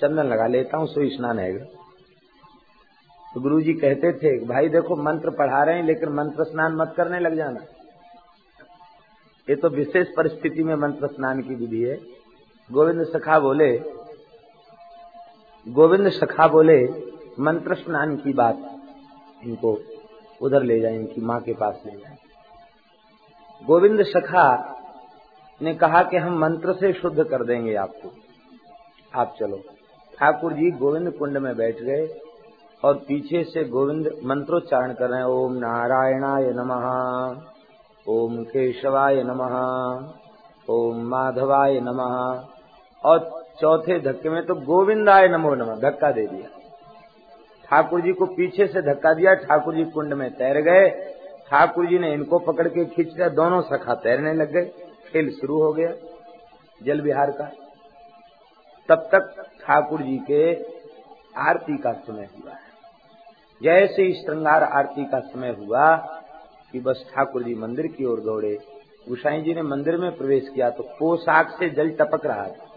[0.00, 1.58] चंदन लगा लेता हूँ, सो स्नान है।
[3.34, 6.94] तो गुरु जी कहते थे, भाई, देखो, मंत्र पढ़ा रहे हैं, लेकिन मंत्र स्नान मत
[6.96, 7.60] करने लग जाना।
[9.50, 11.96] ये तो विशेष परिस्थिति में मंत्र स्नान की विधि है।
[12.72, 13.99] गोविंद सखा बोले
[15.68, 16.88] गोविंद सखा बोले
[17.40, 18.58] मंत्र स्नान की बात
[19.44, 19.78] इनको
[20.42, 22.16] उधर ले जाए, इनकी माँ के पास ले जाए.
[23.66, 24.76] गोविंद सखा
[25.62, 28.10] ने कहा कि हम मंत्र से शुद्ध कर देंगे आपको।
[29.20, 29.56] आप चलो।
[30.18, 32.20] ठाकुर जी गोविंद कुंड में बैठ गए
[32.84, 37.42] और पीछे से गोविंद मंत्रोच्चारण कर रहे हैं, ओम नारायणाय नमः,
[38.08, 39.54] ओम केशवाय नमः,
[40.70, 42.44] ओम माधवाय नमः,
[43.04, 46.48] और चौथे धक्के में तो गोविंदाय नमो नमः, धक्का दे दिया।
[47.64, 50.88] ठाकुर जी को पीछे से धक्का दिया ठाकुर जी कुंड में तैर गए।
[51.50, 54.64] ठाकुर जी ने इनको पकड़ के खींच लिया दोनों सखा तैरने लग गए।
[55.08, 55.92] खेल शुरू हो गया,
[56.80, 57.50] जल विहार का।
[58.88, 60.52] तब तक ठाकुर जी के
[61.40, 62.68] आरती का समय हुआ है।
[63.60, 65.94] जैसे ही श्रृंगार आरती का समय हुआ
[66.74, 68.56] कि बस ठाकुर जी मंदिर की ओर दौड़े।
[69.08, 72.69] गुसाई जी ने मंदिर में प्रवेश किया तो पोशाक से जल टपक रहा था।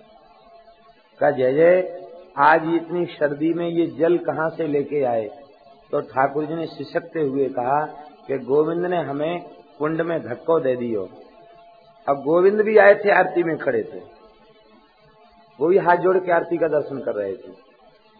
[1.23, 2.07] का जय जय।
[2.37, 5.29] आज इतनी सर्दी में ये जल कहाँ से लेके आए?
[5.91, 7.85] तो ठाकुर जी ने सिसकते हुए कहा
[8.27, 9.43] कि गोविंद ने हमें
[9.79, 11.09] कुंड में धक्को दे दियो।
[12.09, 13.99] अब गोविंद भी आए थे, आरती में खड़े थे।
[15.59, 17.53] वो भी हाथ जोड़ के आरती का दर्शन कर रहे थे।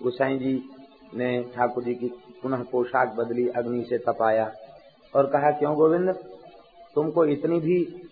[0.03, 0.69] गुसाई जी
[1.15, 2.07] ने ठाकुर जी की
[2.43, 4.51] पुनः पोशाक बदली, अग्नि से तपाया
[5.15, 6.09] और कहा, क्यों गोविंद?
[6.95, 8.09] तुमको इतनी भी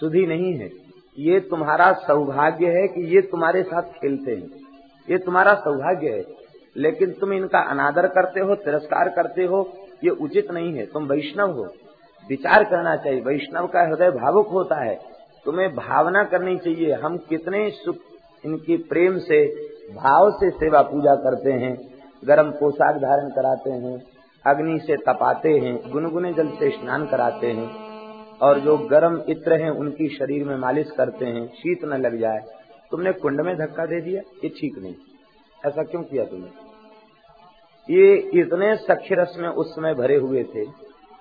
[0.00, 0.87] सुधी नहीं है।
[1.18, 4.50] ये तुम्हारा सौभाग्य है कि ये तुम्हारे साथ खेलते हैं।
[5.10, 6.24] ये तुम्हारा सौभाग्य है।
[6.76, 9.72] लेकिन तुम इनका अनादर करते हो, तिरस्कार करते हो,
[10.04, 11.64] ये उचित नहीं है। तुम वैष्णव हो।
[12.28, 14.98] विचार करना चाहिए। वैष्णव का हृदय भावुक होता है।
[15.44, 17.96] तुम्हें भावना करनी चाहिए। हम कितने सुख,
[18.46, 19.46] इनकी प्रेम से,
[19.94, 24.02] भाव से सेवा पूजा करते हैं। गर्म पोशाक धारण कराते हैं।
[24.46, 27.87] अग्नि से तपाते हैं। गुनगुने जल से स्नान कराते हैं।
[28.42, 32.38] और जो गर्म इत्र हैं, उनकी शरीर में मालिश करते हैं, शीत न लग जाए।
[32.90, 34.94] तुमने कुंड में धक्का दे दिया, ये ठीक नहीं।
[35.66, 36.68] ऐसा क्यों किया तुमने?
[37.94, 40.64] ये इतने सख्य रस में उस समय भरे हुए थे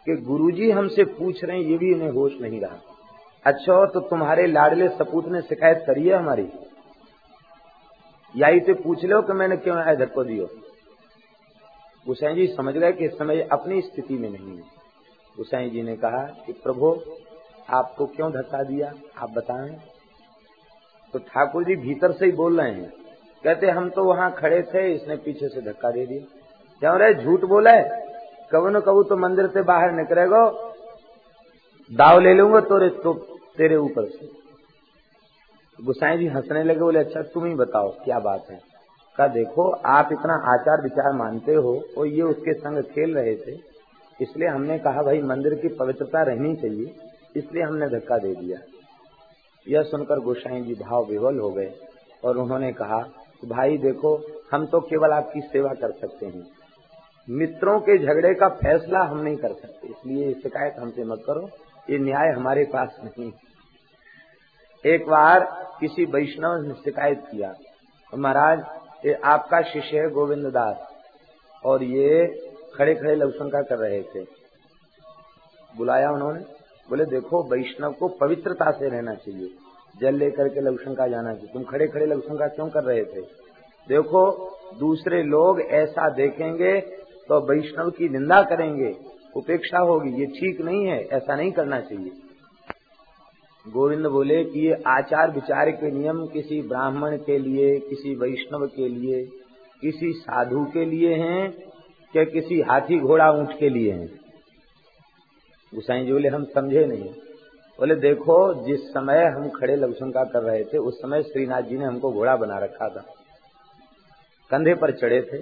[0.06, 2.75] कि गुरुजी हमसे पूछ रहे हैं, ये भी इन्हें होश नहीं रहा।
[3.45, 6.49] अच्छा तो तुम्हारे लाडले सपूत ने शिकायत करी है हमारी?
[8.36, 10.49] या इसे पूछ लो कि मैंने क्यों आए धक्को दियो।
[12.08, 14.77] गुसाई जी समझ गए कि इस समय अपनी स्थिति में नहीं है।
[15.38, 16.95] गुसाई जी ने कहा कि प्रभु
[17.69, 18.91] आपको क्यों धक्का दिया?
[19.17, 19.69] आप बताएँ।
[21.13, 22.89] तो ठाकुर जी भीतर से ही बोल रहे हैं।
[23.43, 26.26] कहते हम तो वहाँ खड़े थे इसने पीछे से धक्का दे दिया।
[26.82, 27.71] क्यों रहे झूठ बोला
[28.52, 30.43] कबू न कबू तो मंदिर से बाहर निकलेगा।
[31.91, 33.13] दाव ले लूँगा तो, तो
[33.58, 34.30] तेरे ऊपर से।
[35.80, 38.60] गुसाई जी हंसने लगे बोले अच्छा तुम ही बताओ क्या बात है?
[39.17, 43.77] का देखो आप इतना आचार विचार मानते हो और ये उसके संग खेल रहे थे।
[44.21, 46.95] इसलिए हमने कहा, भाई, मंदिर की पवित्रता रहनी चाहिए।
[47.36, 48.60] इसलिए हमने धक्का दे दिया।
[49.67, 51.73] यह सुनकर गोसाई जी भाव विवल हो गए
[52.23, 52.99] और उन्होंने कहा,
[53.45, 54.15] भाई, देखो,
[54.51, 56.45] हम तो केवल आपकी सेवा कर सकते हैं।
[57.30, 61.49] मित्रों के झगड़े का फैसला हम नहीं कर सकते। इसलिए शिकायत हमसे मत करो।
[61.89, 63.32] ये न्याय हमारे पास नहीं
[64.86, 65.43] एक बार
[65.80, 67.53] किसी वैष्णव ने शिकायत किया,
[68.13, 68.60] महाराज,
[69.06, 70.88] ये आपका शिष्य है गोविंद दास
[71.65, 72.25] और ये
[72.78, 74.20] खड़े खड़े लवशंका कर रहे थे।
[75.78, 76.40] बुलाया उन्होंने।
[76.90, 79.50] बोले, देखो, वैष्णव को पवित्रता से रहना चाहिए।
[80.02, 83.22] जल लेकर के लवशंका जाना चाहिए। तुम खड़े खड़े लवशंका क्यों कर रहे थे?
[83.88, 86.82] देखो, दूसरे लोग ऐसा देखेंगे
[87.28, 88.96] तो वैष्णव की निंदा करेंगे।
[89.36, 92.12] उपेक्षा होगी। ये ठीक नहीं है। ऐसा नहीं करना चाहिए।
[93.68, 98.88] गोविंद बोले कि ये आचार विचार के नियम किसी ब्राह्मण के लिए, किसी वैष्णव के
[98.88, 99.26] लिए,
[99.82, 101.63] किसी साधु के लिए हैं।
[102.13, 104.08] क्या किसी हाथी घोड़ा ऊँट के लिए हैं।
[105.74, 107.10] गुसाई जी बोले हम समझे नहीं।
[107.80, 111.86] बोले, देखो, जिस समय हम खड़े लघुशंका कर रहे थे, उस समय श्रीनाथ जी ने
[111.86, 113.02] हमको घोड़ा बना रखा था।
[114.52, 115.41] कंधे पर चढ़े थे।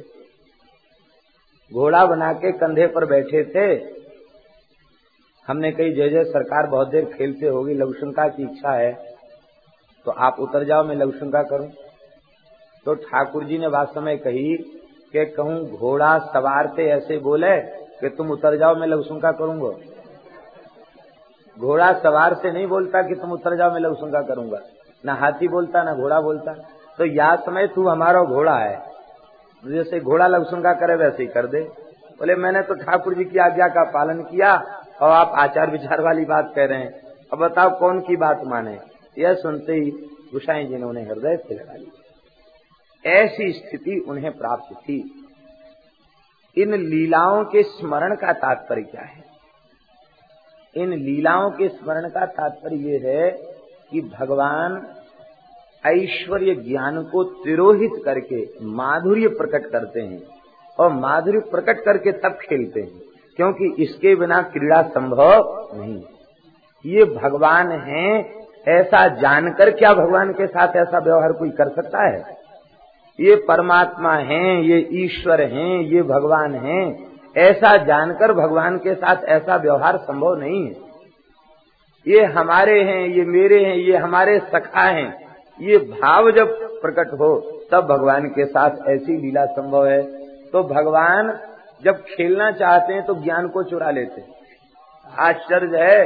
[1.72, 3.68] घोड़ा बना के कंधे पर बैठे थे।
[5.48, 8.92] हमने कही जय जय सरकार बहुत देर खेलते होगी लघुशंका की इच्छा है
[10.06, 11.70] तो आप उतर जाओ, मैं लघुशंका करूँ।
[12.86, 14.56] तो ठाकुर जी ने वास्तव में कही
[15.16, 17.62] कि कहूँ, घोड़ा सवार से ऐसे बोले
[18.02, 19.78] कि तुम उतर जाओ, मैं लघुशंका करूँगा।
[21.60, 24.60] घोड़ा सवार से नहीं बोलता कि तुम उतर जाओ, मैं लघुशंका करूँगा।
[25.06, 26.54] ना हाथी बोलता, ना घोड़ा बोलता।
[26.98, 28.84] तो याद समय तू हमारा घोड़ा है।
[29.68, 31.62] जैसे घोड़ा लघुशंका करे, वैसे ही कर दे।
[32.20, 34.64] बोले, मैंने तो ठाकुर जी की आज्ञा का पालन किया,
[35.02, 37.02] और आप आचार विचार वाली बात कह रहे हैं।
[37.34, 38.80] अब बताओ कौन की बात माने?
[39.20, 39.92] यह सुनते ही
[40.32, 42.05] गुसाई जी ने उन्हें हृदय से लगा लिया।
[43.06, 44.98] ऐसी स्थिति उन्हें प्राप्त थी।
[46.58, 49.24] इन लीलाओं के स्मरण का तात्पर्य क्या है?
[50.76, 53.30] इन लीलाओं के स्मरण का तात्पर्य यह है
[53.92, 54.86] कि भगवान
[55.84, 60.22] ऐश्वर्य ज्ञान को तिरोहित करके माधुर्य प्रकट करते हैं
[60.80, 63.02] और माधुर्य प्रकट करके तब खेलते हैं,
[63.38, 66.02] क्योंकि इसके बिना क्रीड़ा संभव नहीं।
[66.86, 72.45] ये भगवान हैं, ऐसा जानकर क्या भगवान के साथ ऐसा व्यवहार कोई कर सकता है?
[73.20, 79.56] ये परमात्मा हैं, ये ईश्वर हैं, ये भगवान हैं। ऐसा जानकर भगवान के साथ ऐसा
[79.56, 80.76] व्यवहार संभव नहीं है।
[82.08, 85.26] ये हमारे हैं, ये मेरे हैं, ये हमारे सखा हैं।
[85.62, 90.02] ये भाव जब प्रकट हो, तब भगवान के साथ ऐसी लीला संभव है।
[90.52, 91.40] तो भगवान
[91.84, 94.24] जब खेलना चाहते हैं तो ज्ञान को चुरा लेते
[95.20, 96.06] आश्चर्य है,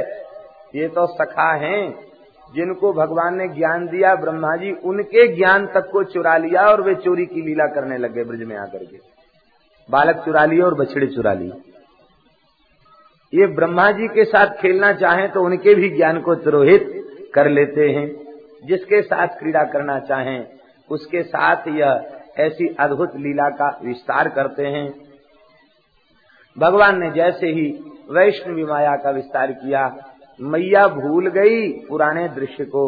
[0.74, 2.09] ये तो सखा हैं
[2.54, 6.94] जिनको भगवान ने ज्ञान दिया, ब्रह्मा जी उनके ज्ञान तक को चुरा लिया और वे
[6.94, 8.98] चोरी की लीला करने लगे ब्रज में आकर के।
[9.90, 11.52] बालक चुरा लिए और बछड़े चुरा लिए।
[13.34, 17.88] ये ब्रह्मा जी के साथ खेलना चाहें तो उनके भी ज्ञान को तिरोहित कर लेते
[17.90, 18.30] हैं।
[18.64, 20.46] जिसके साथ क्रीड़ा करना चाहें,
[20.90, 24.94] उसके साथ यह ऐसी अद्भुत लीला का विस्तार करते हैं।
[26.58, 29.88] भगवान ने जैसे ही वैष्णवी माया का विस्तार किया
[30.40, 32.82] मैया भूल गई पुराने दृश्य को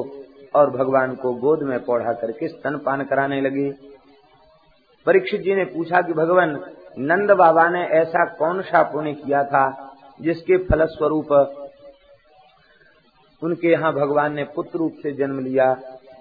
[0.55, 3.71] और भगवान को गोद में पौधा करके स्तनपान कराने लगी।
[5.07, 6.51] परीक्षित जी ने पूछा कि भगवान,
[6.99, 9.65] नंद बाबा ने ऐसा कौन सा पुण्य किया था
[10.21, 11.33] जिसके फलस्वरूप
[13.43, 15.75] उनके यहाँ भगवान ने पुत्र रूप से जन्म लिया?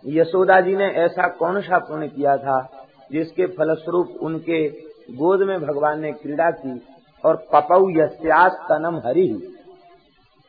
[0.05, 2.59] यशोदा जी ने ऐसा कौन सा पुण्य किया था
[3.11, 4.67] जिसके फलस्वरूप उनके
[5.13, 6.79] गोद में भगवान ने क्रीड़ा की
[7.23, 9.50] और पपऊ यस्यास तनम हरि।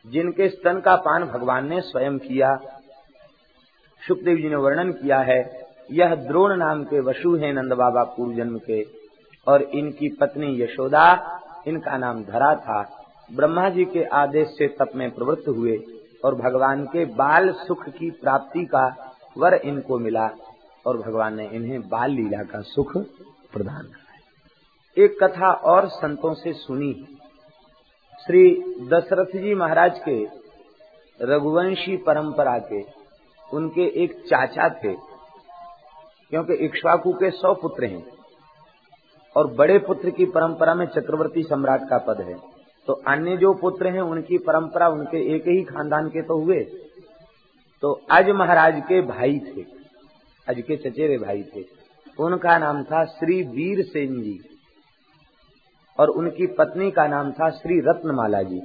[0.05, 2.55] जिनके स्तन का पान भगवान ने स्वयं किया।
[4.07, 8.33] सुखदेव जी ने वर्णन किया है, यह द्रोण नाम के वशु हैं नंद बाबा पूर्व
[8.33, 8.83] जन्म के,
[9.47, 15.11] और इनकी पत्नी यशोदा, इनका नाम धरा था। ब्रह्मा जी के आदेश से तप में
[15.11, 15.79] प्रवृत्त हुए,
[16.25, 20.29] और भगवान के बाल सुख की प्राप्ति का वर इनको मिला,
[20.85, 22.97] और भगवान ने इन्हें बाल लीला का सुख
[23.53, 24.03] प्रदान किया
[24.97, 27.12] एक कथा और संतों से सुनी।
[28.23, 28.49] श्री
[28.87, 30.13] दशरथ जी महाराज के
[31.19, 32.81] रघुवंशी परंपरा के
[33.49, 34.93] उनके एक चाचा थे,
[36.31, 38.03] क्योंकि इक्ष्वाकु के सौ पुत्र हैं
[39.35, 42.35] और बड़े पुत्र की परंपरा में चक्रवर्ती सम्राट का पद है।
[42.87, 46.59] तो अन्य जो पुत्र हैं, उनकी परंपरा उनके एक ही खानदान के तो हुए।
[47.83, 49.65] तो अज महाराज के भाई थे
[50.47, 51.65] अज के चचेरे भाई थे।
[52.19, 54.39] उनका नाम था श्री वीर सेन जी।
[55.99, 58.61] और उनकी पत्नी का नाम था श्री रत्नमाला जी।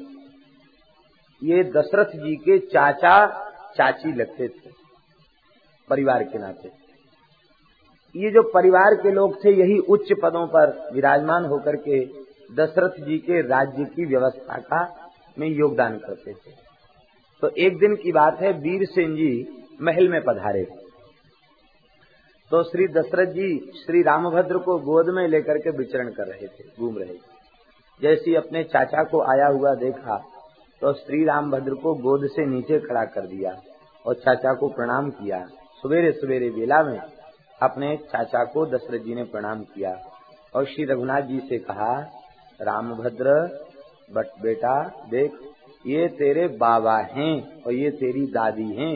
[1.43, 3.15] ये दशरथ जी के चाचा
[3.77, 4.71] चाची लगते थे,
[5.91, 6.69] परिवार के नाते।
[8.15, 12.05] ये जो परिवार के लोग थे, यही उच्च पदों पर विराजमान होकर के
[12.55, 14.83] दशरथ जी के राज्य की व्यवस्था का
[15.39, 16.53] में योगदान करते थे।
[17.43, 19.33] तो एक दिन की बात है वीर सेन जी
[19.83, 20.67] महल में पधारे।
[22.51, 26.65] तो श्री दशरथ जी श्री रामभद्र को गोद में लेकर के विचरण कर रहे थे,
[26.79, 27.37] घूम रहे थे।
[28.01, 30.17] जैसी अपने चाचा को आया हुआ देखा
[30.83, 33.55] तो श्री रामभद्र को गोद से नीचे खड़ा कर दिया
[34.05, 35.45] और चाचा को प्रणाम किया।
[35.83, 36.99] सवेरे सवेरे बेला में
[37.61, 39.97] अपने चाचा को दशरथ जी ने प्रणाम किया
[40.55, 41.95] और श्री रघुनाथ जी से कहा,
[42.61, 43.33] रामभद्र,
[44.11, 45.33] बट बेटा, देख,
[45.87, 48.95] ये तेरे बाबा हैं और ये तेरी दादी हैं,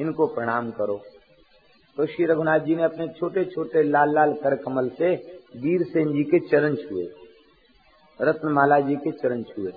[0.00, 1.00] इनको प्रणाम करो।
[1.98, 5.14] तो श्री रघुनाथ जी ने अपने छोटे छोटे लाल लाल कर कमल से
[5.56, 7.04] वीर सेन जी के चरण छुए,
[8.20, 9.72] रत्नमाला जी के चरण छुए।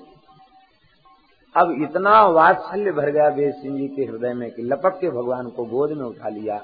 [1.55, 5.49] अब इतना वात्सल्य भर गया वीर सिंह जी के हृदय में कि लपक के भगवान
[5.49, 6.57] को गोद में उठा लिया।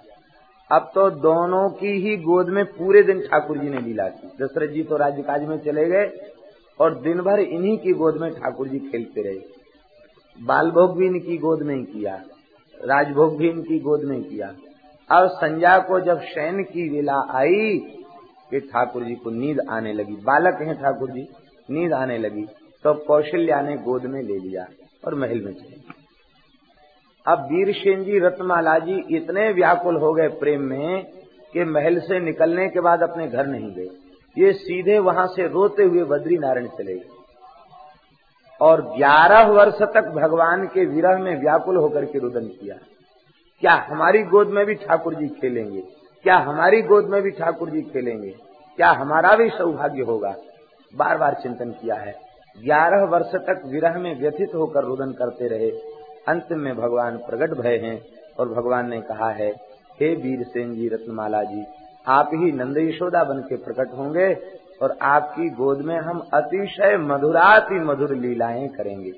[0.69, 4.73] अब तो दोनों की ही गोद में पूरे दिन ठाकुर जी ने लीला की। दशरथ
[4.73, 6.11] जी तो राज्य काज में चले गए
[6.79, 9.39] और दिन भर इन्हीं की गोद में ठाकुर जी खेलते रहे।
[10.39, 12.15] बाल भोग भी इनकी गोद में ही किया,
[12.77, 14.53] राजभोग भी इनकी गोद में किया।
[15.13, 17.77] अब संध्या को जब शयन की वेला आई
[18.51, 21.27] कि ठाकुर जी को नींद आने लगी। बालक हैं ठाकुर जी,
[21.69, 22.45] नींद आने लगी।
[22.85, 24.65] तो कौशल्या ने गोद में ले लिया
[25.05, 25.81] और महल में चले।
[27.25, 31.03] अब वीरसेन जी, रत्नमाला जी इतने व्याकुल हो गए प्रेम में
[31.53, 33.89] कि महल से निकलने के बाद अपने घर नहीं गए।
[34.37, 36.99] ये सीधे वहाँ से रोते हुए बद्री नारायण चले
[38.61, 42.75] और ग्यारह वर्ष तक भगवान के विरह में व्याकुल होकर के रुदन किया।
[43.63, 45.81] क्या हमारी गोद में भी ठाकुर जी खेलेंगे?
[46.23, 48.29] क्या हमारी गोद में भी ठाकुर जी खेलेंगे?
[48.77, 50.35] क्या हमारा भी सौभाग्य होगा?
[50.95, 52.15] बार बार चिंतन किया है।
[52.65, 55.69] ग्यारह वर्ष तक विरह में व्यथित होकर रुदन करते रहे।
[56.27, 58.05] अंत में भगवान प्रकट भय हैं
[58.39, 59.49] और भगवान ने कहा है,
[60.01, 61.65] हे वीर सेन जी रत्नमाला जी,
[62.07, 64.33] आप ही नंद यशोदा बन के प्रकट होंगे
[64.81, 69.11] और आपकी गोद में हम अतिशय मधुराति मधुर लीलाएँ करेंगे।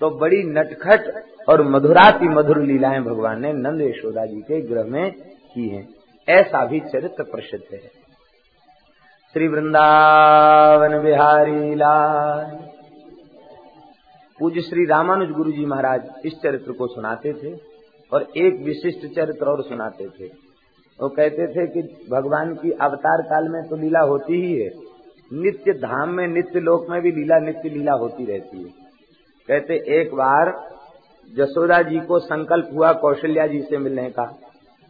[0.00, 5.12] तो बड़ी नटखट और मधुराति मधुर लीलाएँ भगवान ने नंद यशोदा जी के ग्रह में
[5.54, 5.88] की हैं।
[6.28, 8.06] ऐसा भी चरित्र प्रसिद्ध है।
[9.32, 12.68] श्री वृंदावन बिहारी लाल।
[14.38, 17.54] पूज्य श्री रामानुज गुरु जी महाराज इस चरित्र को सुनाते थे
[18.12, 20.26] और एक विशिष्ट चरित्र और सुनाते थे।
[21.00, 24.70] वो कहते थे कि भगवान की अवतार काल में तो लीला होती ही है।
[25.32, 28.85] नित्य धाम में, नित्य लोक में भी लीला, नित्य लीला होती रहती है।
[29.48, 30.70] कहते, एक बार
[31.36, 34.40] जसोदा जी को संकल्प हुआ कौशल्या जी से मिलने का।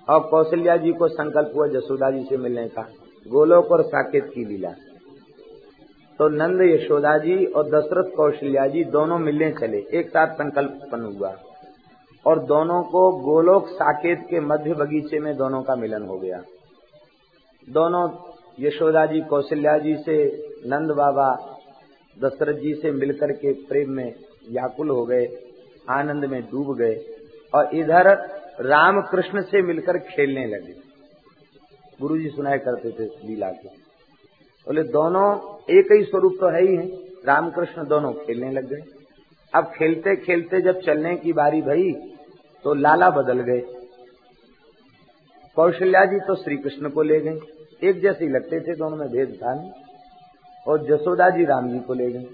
[0.08, 2.82] और कौशल्या जी को संकल्प हुआ जसोदा जी से मिलने का।
[3.28, 4.70] गोलोक और साकेत की लीला।
[6.18, 11.02] तो नंद यशोदा जी और दशरथ कौशल्या जी दोनों मिलने चले। एक साथ संकल्प उत्पन्न
[11.02, 11.36] हुआ।
[12.26, 16.42] और दोनों को गोलोक साकेत के मध्य बगीचे में दोनों का मिलन हो गया।
[17.68, 18.10] दोनों
[18.60, 21.58] यशोदा जी, कौशल्या जी से, नंद बाबा,
[22.24, 24.14] दशरथ जी से मिलकर के प्रेम में
[24.48, 25.26] व्याकुल हो गए,
[25.90, 26.94] आनंद में डूब गए
[27.52, 28.08] और इधर
[28.60, 30.74] राम कृष्ण से मिलकर खेलने लगे।
[32.00, 35.26] गुरु जी सुनाया करते थे लीला के। बोले, दोनों
[35.70, 36.86] एक ही स्वरूप तो है ही है।
[37.26, 38.82] रामकृष्ण दोनों खेलने लग गए।
[39.52, 41.92] अब खेलते खेलते जब चलने की बारी भई
[42.64, 43.60] तो लाला बदल गए।
[45.56, 47.38] कौशल्या जी तो श्री कृष्ण को ले गए
[47.82, 49.70] एक जैसे लगते थे दोनों में भेद था नहीं
[50.66, 52.24] और जसोदा जी राम जी को ले गए।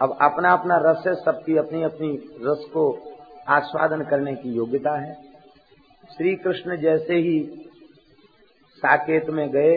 [0.00, 2.08] अब अपना अपना रस है, सबकी अपनी अपनी
[2.42, 2.82] रस को
[3.48, 5.12] आस्वादन करने की योग्यता है।
[6.10, 7.38] श्री कृष्ण जैसे ही
[8.82, 9.76] साकेत में गए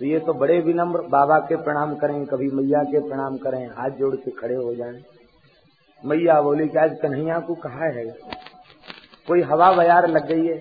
[0.00, 3.90] तो ये तो बड़े विनम्र बाबा के प्रणाम करें, कभी मैया के प्रणाम करें, हाथ
[3.90, 5.02] जोड़ के खड़े हो जाएँ।
[6.02, 8.04] मैया बोली कि आज कन्हैया को कहा है?
[9.28, 10.60] कोई हवा बयार लग गई है?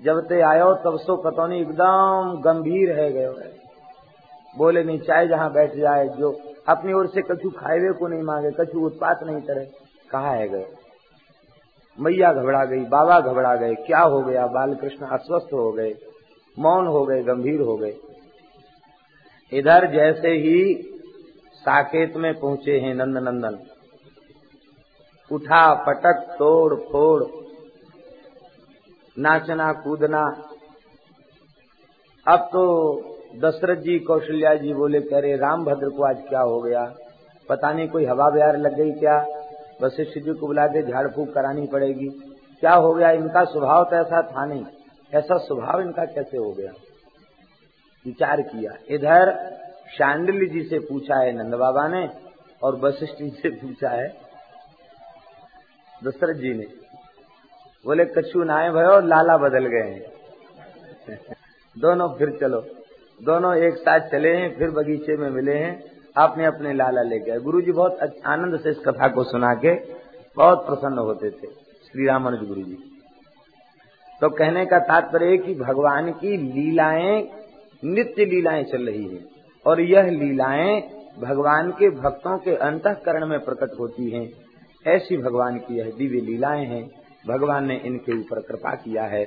[0.00, 3.52] जब ते आयो, तब सो कतौनी एकदम गंभीर है गए।
[4.54, 6.32] बोले नहीं चाहे जहाँ बैठ जाए, जो
[6.68, 9.64] अपनी ओर से कछु खाए को नहीं मांगे, कछु उत्पात नहीं करे।
[10.10, 10.66] कहा है गए?
[11.98, 14.46] मैया घबरा गई, बाबा घबरा गए, क्या हो गया?
[14.46, 15.94] बाल कृष्ण अस्वस्थ हो गए,
[16.58, 17.96] मौन हो गए, गंभीर हो गए।
[19.52, 20.74] इधर जैसे ही
[21.54, 23.58] साकेत में पहुँचे हैं नंद नंदन
[25.30, 27.24] उठा, पटक, तोड़, फोड़,
[29.18, 30.22] नाचना, कूदना।
[32.26, 32.64] अब तो
[33.36, 36.94] दशरथ जी, कौशल्या जी बोले, कह रहे राम भद्र को आज क्या हो गया?
[37.48, 39.26] पता नहीं, कोई हवा बिहार लग गई क्या?
[39.82, 42.08] वशिष्ठ जी को बुला के झाड़ फूक करानी पड़ेगी।
[42.60, 43.10] क्या हो गया?
[43.10, 44.64] इनका स्वभाव तो ऐसा था नहीं।
[45.14, 46.72] ऐसा स्वभाव इनका कैसे हो गया?
[48.06, 49.50] विचार किया। इधर
[49.98, 52.08] शांडिल्य जी से पूछा है, नंद बाबा ने,
[52.62, 54.08] और वशिष्ठ जी से पूछा है,
[56.04, 56.66] दशरथ जी ने।
[57.84, 60.02] बोले कछु नाए भयो लाला बदल गए हैं।
[61.78, 62.64] दोनों फिर चलो।
[63.20, 65.72] दोनों एक साथ चले हैं, फिर बगीचे में मिले हैं।
[66.16, 69.74] आपने अपने लाला ले गए गुरु जी बहुत आनंद से इस कथा को सुना के
[70.36, 71.50] बहुत प्रसन्न होते थे
[71.86, 72.78] श्री रामानुज गुरु जी
[74.20, 77.30] तो कहने का तात्पर्य कि भगवान की लीलाएँ,
[77.84, 79.20] नित्य लीलाएँ चल रही है
[79.66, 80.80] और यह लीलाएँ
[81.20, 84.28] भगवान के भक्तों के अंतकरण में प्रकट होती हैं।
[84.86, 86.84] ऐसी भगवान की यह दिव्य लीलाएँ हैं।
[87.28, 89.24] भगवान ने इनके ऊपर कृपा किया है।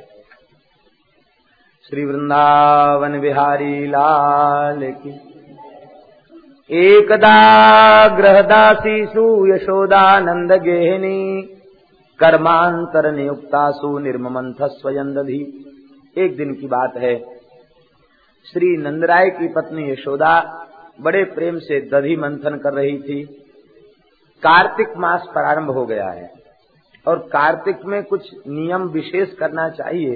[1.90, 5.10] श्री वृंदावन बिहारी लाल की।
[6.70, 7.32] एकदा
[8.18, 11.42] ग्रहदासीसु यशोदानंद गेहिनी
[12.20, 15.40] कर्मांतर नियुक्तासु निर्ममंथ स्वयं दधी
[16.16, 17.16] एक दिन की बात है,
[18.48, 20.36] श्री नंदराय की पत्नी यशोदा
[21.02, 23.24] बड़े प्रेम से दधी मंथन कर रही थी।
[24.44, 26.30] कार्तिक मास प्रारंभ हो गया है
[27.06, 30.16] और कार्तिक में कुछ नियम विशेष करना चाहिए।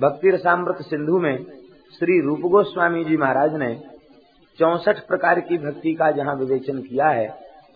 [0.00, 1.44] भक्ति रसामृत सिंधु में
[1.98, 3.74] श्री रूप गोस्वामी जी महाराज ने
[4.58, 7.28] चौसठ प्रकार की भक्ति का जहाँ विवेचन किया है,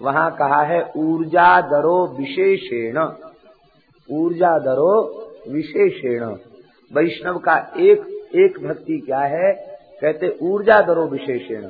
[0.03, 2.99] वहाँ कहा है, ऊर्जा दरो विशेषेण।
[4.09, 4.93] ऊर्जा दरो
[5.49, 6.25] विशेषेण।
[6.91, 8.01] वैष्णव का एक
[8.35, 9.53] एक भक्ति क्या है?
[10.03, 11.63] कहते, ऊर्जा दरो विशेषेण।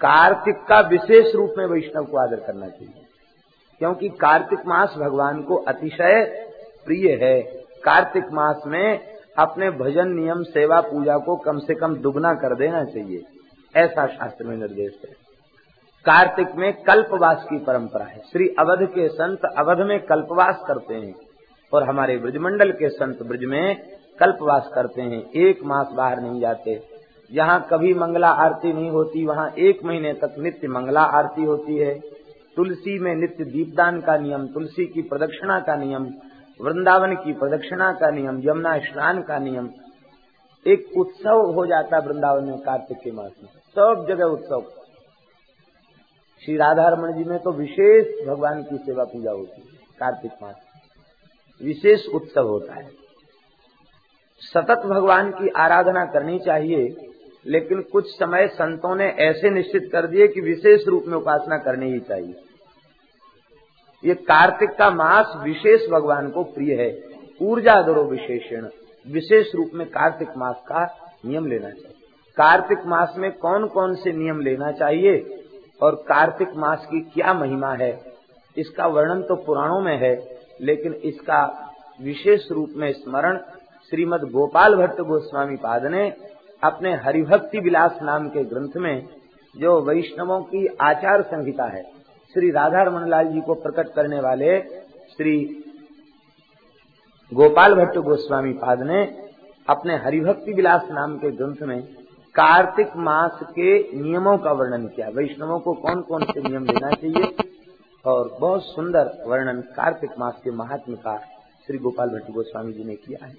[0.00, 3.02] कार्तिक का विशेष रूप में वैष्णव को आदर करना चाहिए,
[3.80, 6.24] क्योंकि कार्तिक मास भगवान को अतिशय
[6.86, 7.42] प्रिय है।
[7.84, 12.84] कार्तिक मास में अपने भजन नियम, सेवा, पूजा को कम से कम दुगना कर देना
[12.84, 13.22] चाहिए।
[13.76, 15.10] ऐसा शास्त्र में निर्देश है।
[16.04, 21.14] कार्तिक में कल्पवास की परंपरा है। श्री अवध के संत अवध में कल्पवास करते हैं
[21.72, 23.82] और हमारे ब्रजमंडल के संत ब्रज में
[24.18, 26.82] कल्पवास करते हैं। एक मास बाहर नहीं जाते।
[27.34, 32.00] जहाँ कभी मंगला आरती नहीं होती। वहाँ एक महीने तक नित्य मंगला आरती होती है।
[32.56, 36.06] तुलसी में नित्य दीपदान का नियम, तुलसी की प्रदक्षिणा का नियम
[36.60, 39.70] वृंदावन की प्रदक्षिणा का नियम, यमुना स्नान का नियम,
[40.66, 44.64] एक उत्सव हो जाता वृंदावन में कार्तिक के मास। में सब जगह उत्सव।
[46.42, 50.56] श्री राधा रमन जी में तो विशेष भगवान की सेवा पूजा होती है, कार्तिक मास।
[51.62, 52.88] विशेष उत्सव होता है।
[54.42, 56.94] सतत भगवान की आराधना करनी चाहिए,
[57.46, 61.92] लेकिन कुछ समय संतों ने ऐसे निश्चित कर दिए कि विशेष रूप में उपासना करनी
[61.92, 62.34] ही चाहिए।
[64.04, 66.90] ये कार्तिक का मास विशेष भगवान को प्रिय है।
[67.42, 68.68] ऊर्जा दरो विशेषण।
[69.06, 70.84] विशेष रूप में कार्तिक मास का
[71.26, 71.94] नियम लेना चाहिए।
[72.36, 75.44] कार्तिक मास में कौन कौन से नियम लेना चाहिए
[75.82, 77.92] और कार्तिक मास की क्या महिमा है?
[78.56, 80.14] इसका वर्णन तो पुराणों में है,
[80.60, 81.42] लेकिन इसका
[82.02, 83.38] विशेष रूप में स्मरण
[83.90, 86.12] श्रीमद गोपाल भट्ट गोस्वामी पाद ने
[86.62, 89.06] अपने हरिभक्ति विलास नाम के ग्रंथ में,
[89.56, 92.01] जो वैष्णवों की आचार संहिता है
[92.34, 94.60] श्री राधा रमन लाल जी को प्रकट करने वाले
[95.16, 95.64] श्री
[97.32, 99.02] गोपाल भट्ट गोस्वामी पाद ने
[99.68, 101.82] अपने हरिभक्ति विलास नाम के ग्रंथ में
[102.34, 107.36] कार्तिक मास के नियमों का वर्णन किया। वैष्णवों को कौन कौन से नियम देना चाहिए?
[108.04, 111.16] और बहुत सुंदर वर्णन कार्तिक मास के महात्म का
[111.66, 113.32] श्री गोपाल भट्ट गोस्वामी जी ने किया है।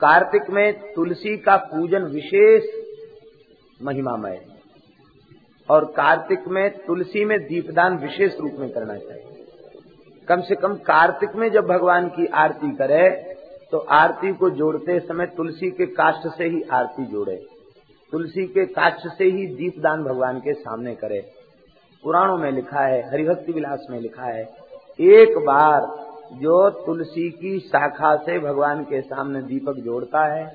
[0.00, 2.64] कार्तिक में तुलसी का पूजन विशेष
[3.82, 4.40] महिमामय
[5.68, 9.44] और कार्तिक में तुलसी में दीपदान विशेष रूप में करना चाहिए।
[10.28, 13.08] कम से कम कार्तिक में जब भगवान की आरती करे
[13.72, 17.36] तो आरती को जोड़ते समय तुलसी के काष्ठ से ही आरती जोड़े।
[18.12, 21.20] तुलसी के काक्ष से ही दीपदान भगवान के सामने करे।
[22.04, 24.42] पुराणों में लिखा है, हरिभक्ति विलास में लिखा है,
[24.98, 25.86] एक बार
[26.34, 30.46] जो तुलसी की शाखा से भगवान के सामने दीपक जोड़ता है,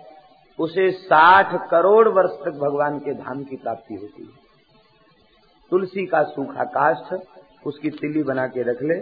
[0.60, 4.43] उसे साठ करोड़ वर्ष तक भगवान के धाम की प्राप्ति होती है।
[5.74, 7.14] तुलसी का सूखा काष्ठ
[7.66, 8.98] उसकी तिली बना के रख ले।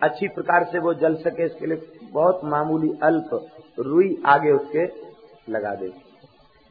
[0.00, 3.30] अच्छी प्रकार से वो जल सके, इसके लिए बहुत मामूली अल्प
[3.78, 4.84] रुई आगे उसके
[5.52, 5.88] लगा दे।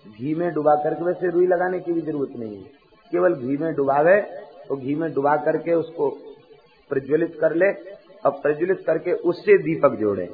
[0.06, 2.64] घी में डुबा करके वैसे रुई लगाने की भी ज़रूरत नहीं है।
[3.12, 4.20] केवल घी में डुबावे
[4.68, 6.10] तो घी में डुबा करके उसको
[6.92, 7.72] प्रज्वलित कर ले
[8.26, 10.30] और प्रज्वलित करके उससे दीपक जोड़े।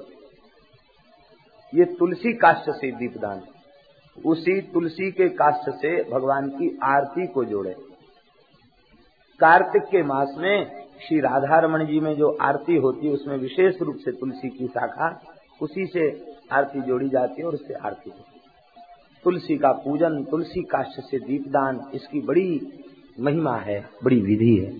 [1.73, 3.41] ये तुलसी काष्ठ से दीपदान।
[4.25, 7.75] उसी तुलसी के काष्ठ से भगवान की आरती को जोड़े।
[9.39, 13.81] कार्तिक के मास में श्री राधा रमन जी में जो आरती होती है, उसमें विशेष
[13.81, 15.21] रूप से तुलसी की शाखा,
[15.61, 18.41] उसी से आरती जोड़ी जाती है और उससे आरती होती है।
[19.23, 22.81] तुलसी का पूजन, तुलसी काष्ठ से दीपदान, इसकी बड़ी
[23.19, 24.71] महिमा है, बड़ी विधि है।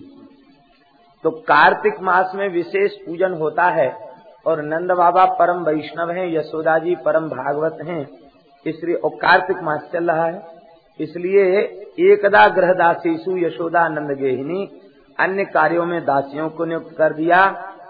[1.24, 3.90] तो कार्तिक मास में विशेष पूजन होता है
[4.46, 8.25] और नंद बाबा परम वैष्णव हैं, यशोदा जी परम भागवत हैं
[8.66, 10.42] इसलिए और कार्तिक मास चल रहा है।
[11.00, 11.44] इसलिए
[12.04, 14.68] एकदा ग्रह दासीसु यशोदा नंद गेहिनी
[15.18, 17.40] अन्य कार्यों में दासियों को नियुक्त कर दिया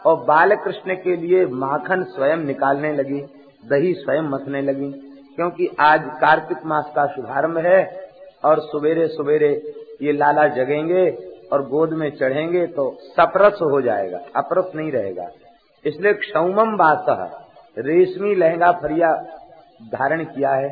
[0.07, 3.21] और बाल कृष्ण के लिए माखन स्वयं निकालने लगी,
[3.65, 4.91] दही स्वयं मथने लगी,
[5.37, 7.81] क्योंकि आज कार्तिक मास का शुभारंभ है
[8.45, 9.51] और सवेरे सवेरे
[10.03, 11.09] ये लाला जगेंगे
[11.53, 15.29] और गोद में चढ़ेंगे तो सप्रस हो जाएगा, अप्रस नहीं रहेगा।
[15.85, 17.07] इसलिए क्षौमम बात
[17.77, 19.11] रेशमी लहंगा फरिया
[19.81, 20.69] धारण किया है,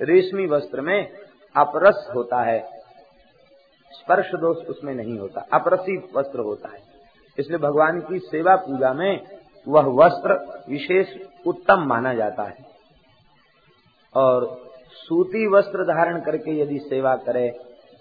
[0.00, 1.08] रेशमी वस्त्र में
[1.54, 2.58] अपरस होता है।
[3.92, 6.80] स्पर्श दोष उसमें नहीं होता, अपरसी वस्त्र होता है।
[7.38, 9.20] इसलिए भगवान की सेवा पूजा में
[9.66, 10.34] वह वस्त्र
[10.68, 11.14] विशेष
[11.46, 12.66] उत्तम माना जाता है।
[14.14, 14.46] और
[14.94, 17.48] सूती वस्त्र धारण करके यदि सेवा करे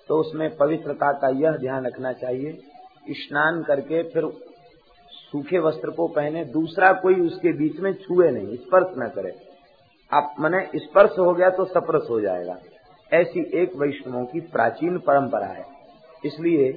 [0.09, 2.57] तो उसमें पवित्रता का यह ध्यान रखना चाहिए
[3.09, 4.25] स्नान करके फिर
[5.11, 9.31] सूखे वस्त्र को पहने, दूसरा कोई उसके बीच में छुए नहीं, स्पर्श न करे।
[10.13, 12.57] आप मने स्पर्श हो गया तो सप्रस हो जाएगा।
[13.11, 15.65] ऐसी एक वैष्णवों की प्राचीन परंपरा है।
[16.25, 16.69] इसलिए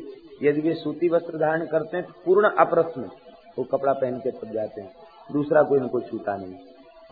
[0.42, 3.08] यदि वे सूती वस्त्र धारण करते हैं, पूर्ण अप्रस में
[3.58, 4.90] वो कपड़ा पहन के तब जाते हैं।
[5.32, 6.54] दूसरा कोई उनको छूता नहीं।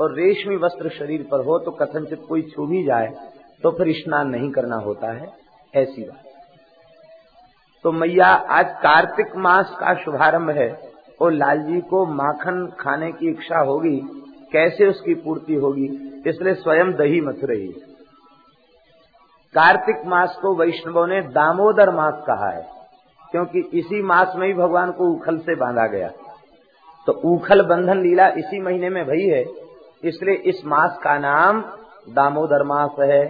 [0.00, 3.12] और रेशमी वस्त्र शरीर पर हो तो कथनचित कोई छू भी जाए
[3.62, 5.32] तो फिर स्नान नहीं करना होता है।
[5.74, 6.22] ऐसी बात।
[7.84, 13.30] तो मैया, आज कार्तिक मास का शुभारंभ है और लाल जी को माखन खाने की
[13.30, 14.00] इच्छा होगी
[14.52, 15.86] कैसे उसकी पूर्ति होगी?
[16.26, 17.68] इसलिए स्वयं दही मथ रही
[19.54, 22.62] कार्तिक मास को वैष्णवों ने दामोदर मास कहा है,
[23.32, 26.08] क्योंकि इसी मास में ही भगवान को उखल से बांधा गया।
[27.06, 29.44] तो उखल बंधन लीला इसी महीने में भई है,
[30.04, 31.60] इसलिए इस मास का नाम
[32.10, 33.24] दामोदर मास है।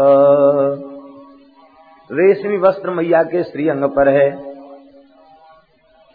[2.12, 4.54] रेशमी वस्त्र मैया के श्री अंग पर है।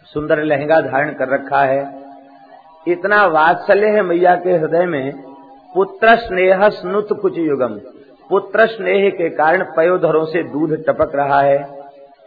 [0.04, 2.02] सुंदर लहंगा धारण कर रखा है।
[2.88, 5.12] इतना वात्सल्य है मैया के हृदय में,
[5.74, 7.78] पुत्र स्नेह स्नुत कुछ युगम।
[8.30, 11.78] पुत्र स्नेह के कारण पयोधरों से दूध टपक रहा है।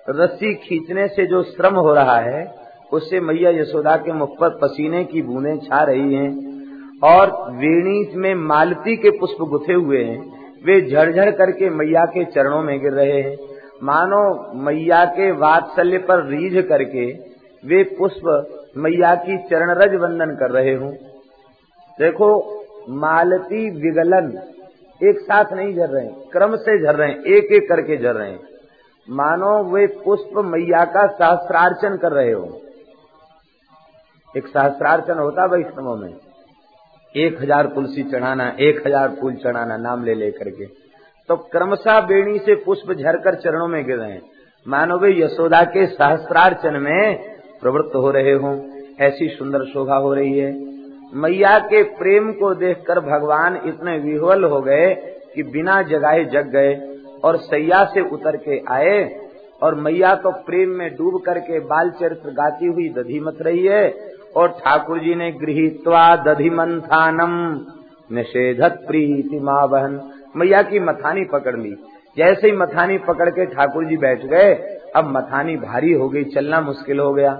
[0.09, 2.55] रस्सी खींचने से जो श्रम हो रहा है,
[2.93, 6.50] उससे मैया यशोदा के मुख पर पसीने की बूंदें छा रही हैं।
[7.01, 10.19] और वेणी में मालती के पुष्प गुथे हुए हैं।
[10.65, 13.35] वे झरझर करके मैया के चरणों में गिर रहे हैं।
[13.83, 14.23] मानो
[14.63, 17.05] मैया के वात्सल्य पर रीझ करके
[17.63, 18.27] वे पुष्प
[18.77, 20.91] मैया की चरण रज वंदन कर रहे हूँ।
[21.99, 22.29] देखो,
[22.89, 24.31] मालती विगलन
[25.01, 28.35] एक साथ नहीं झर रहे, क्रम से झर रहे हैं एक एक करके झर रहे।
[29.07, 32.45] मानो वे पुष्प मैया का सहस्त्रार्चन कर रहे हो।
[34.37, 36.13] एक सहस्त्रार्चन होता वैष्णवों में।
[37.15, 40.65] एक हज़ार तुलसी चढ़ाना, एक हज़ार फूल चढ़ाना, नाम ले लेकर के।
[41.29, 44.19] तो क्रमशः बेणी से पुष्प झरकर चरणों में गिर रहे
[44.65, 47.17] मानो वे यशोदा के सहस्त्रार्चन में
[47.61, 48.55] प्रवृत्त हो रहे हों।
[49.01, 50.51] ऐसी सुंदर शोभा हो रही है।
[51.15, 54.93] मैया के प्रेम को देखकर भगवान इतने विह्वल हो गए
[55.35, 56.73] कि बिना जगाए जग गए
[57.23, 58.99] और सैया से उतर के आए
[59.61, 63.87] और मैया तो प्रेम में डूब करके बाल चरित्र गाती हुई दधी मत रही है
[64.35, 67.33] और ठाकुर जी ने गृहित्वा दधि मंथानम
[68.09, 69.99] निषेधत प्रीति माँ बहन
[70.35, 71.75] मैया की मथानी पकड़ ली।
[72.17, 74.53] जैसे ही मथानी पकड़ के ठाकुर जी बैठ गए,
[74.95, 77.31] अब मथानी भारी हो गई, चलना मुश्किल हो गया।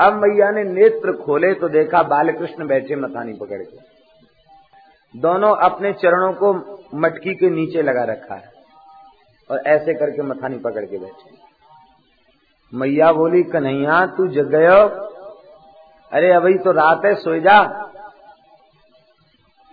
[0.00, 3.76] अब मैया ने नेत्र खोले तो देखा बालकृष्ण बैठे मथानी पकड़ के।
[5.14, 6.52] दोनों अपने चरणों को
[6.94, 8.50] मटकी के नीचे लगा रखा है
[9.50, 11.30] और ऐसे करके मथानी पकड़ के बैठे।
[12.72, 14.78] मैया बोली, कन्हैया, तू जग गयो
[16.12, 17.88] अरे अभी तो रात है सो जा।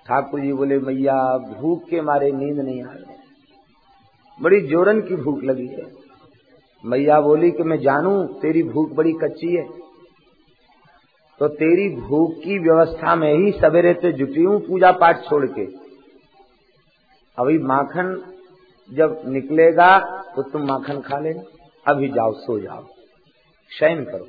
[0.08, 3.16] ठाकुर जी बोले, मैया, भूख के मारे नींद नहीं आ रही
[4.42, 5.92] बड़ी जोरन की भूख लगी है।
[6.86, 9.68] मैया बोली कि मैं जानू, तेरी भूख बड़ी कच्ची है।
[11.40, 15.66] तो तेरी भूख की व्यवस्था में ही सवेरे से जुटी हूँ पूजा पाठ छोड़ के।
[17.38, 18.34] अभी माखन
[18.90, 20.00] जब निकलेगा
[20.36, 21.42] तो तुम माखन खा लेना।
[21.88, 22.86] अभी जाओ, सो जाओ।
[23.80, 24.28] शयन करो।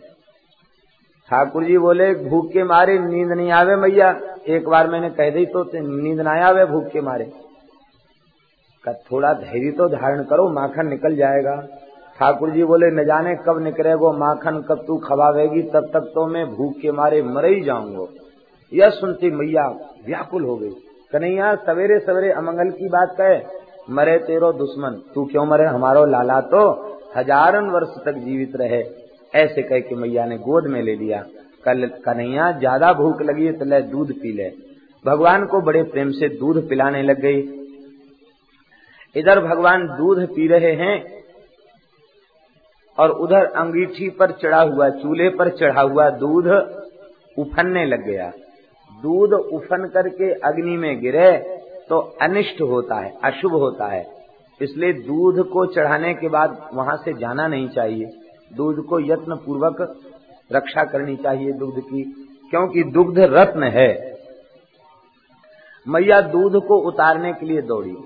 [1.31, 5.47] ठाकुर जी बोले, भूख के मारे, नींद नहीं आवे मैया। एक बार मैंने कह दी
[5.47, 7.25] तो नींद ना आवे भूख के मारे।
[8.85, 11.55] का थोड़ा धैर्य तो धारण करो, माखन निकल जाएगा।
[12.19, 16.47] ठाकुर जी बोले, न जाने कब निकलेगो माखन कब तू खवावेगी, तब तक तो मैं
[16.47, 18.07] भूख के मारे मर ही जाऊँगा।
[18.73, 19.69] यह सुनती मैया
[20.07, 20.71] व्याकुल हो गई।
[21.13, 23.41] कन्हैया, सवेरे सवेरे अमंगल की बात कहे,
[23.91, 25.65] मरे तेरो दुश्मन, तू क्यों मरे?
[25.65, 26.63] हमारो लाला तो
[27.17, 29.00] हजारन वर्ष तक जीवित रहे।
[29.33, 31.23] ऐसे कह के मैया ने गोद में ले लिया।
[31.65, 34.49] कल कन्हैया, ज़्यादा भूख लगी है तो ले दूध पी ले।
[35.05, 37.41] भगवान को बड़े प्रेम से दूध पिलाने लग गई।
[39.17, 40.97] इधर भगवान दूध पी रहे हैं
[42.99, 46.47] और उधर अंगीठी पर चढ़ा हुआ, चूल्हे पर चढ़ा हुआ दूध
[47.39, 48.31] उफनने लग गया।
[49.03, 51.31] दूध उफन करके अग्नि में गिरे
[51.91, 54.05] तो अनिष्ट होता है, अशुभ होता है।
[54.61, 58.11] इसलिए दूध को चढ़ाने के बाद वहाँ से जाना नहीं चाहिए।
[58.53, 59.81] दूध को यत्न पूर्वक
[60.53, 62.03] रक्षा करनी चाहिए दुग्ध की,
[62.51, 63.91] क्योंकि दुग्ध रत्न है।
[65.87, 67.97] मैया दूध को उतारने के लिए दौड़ी।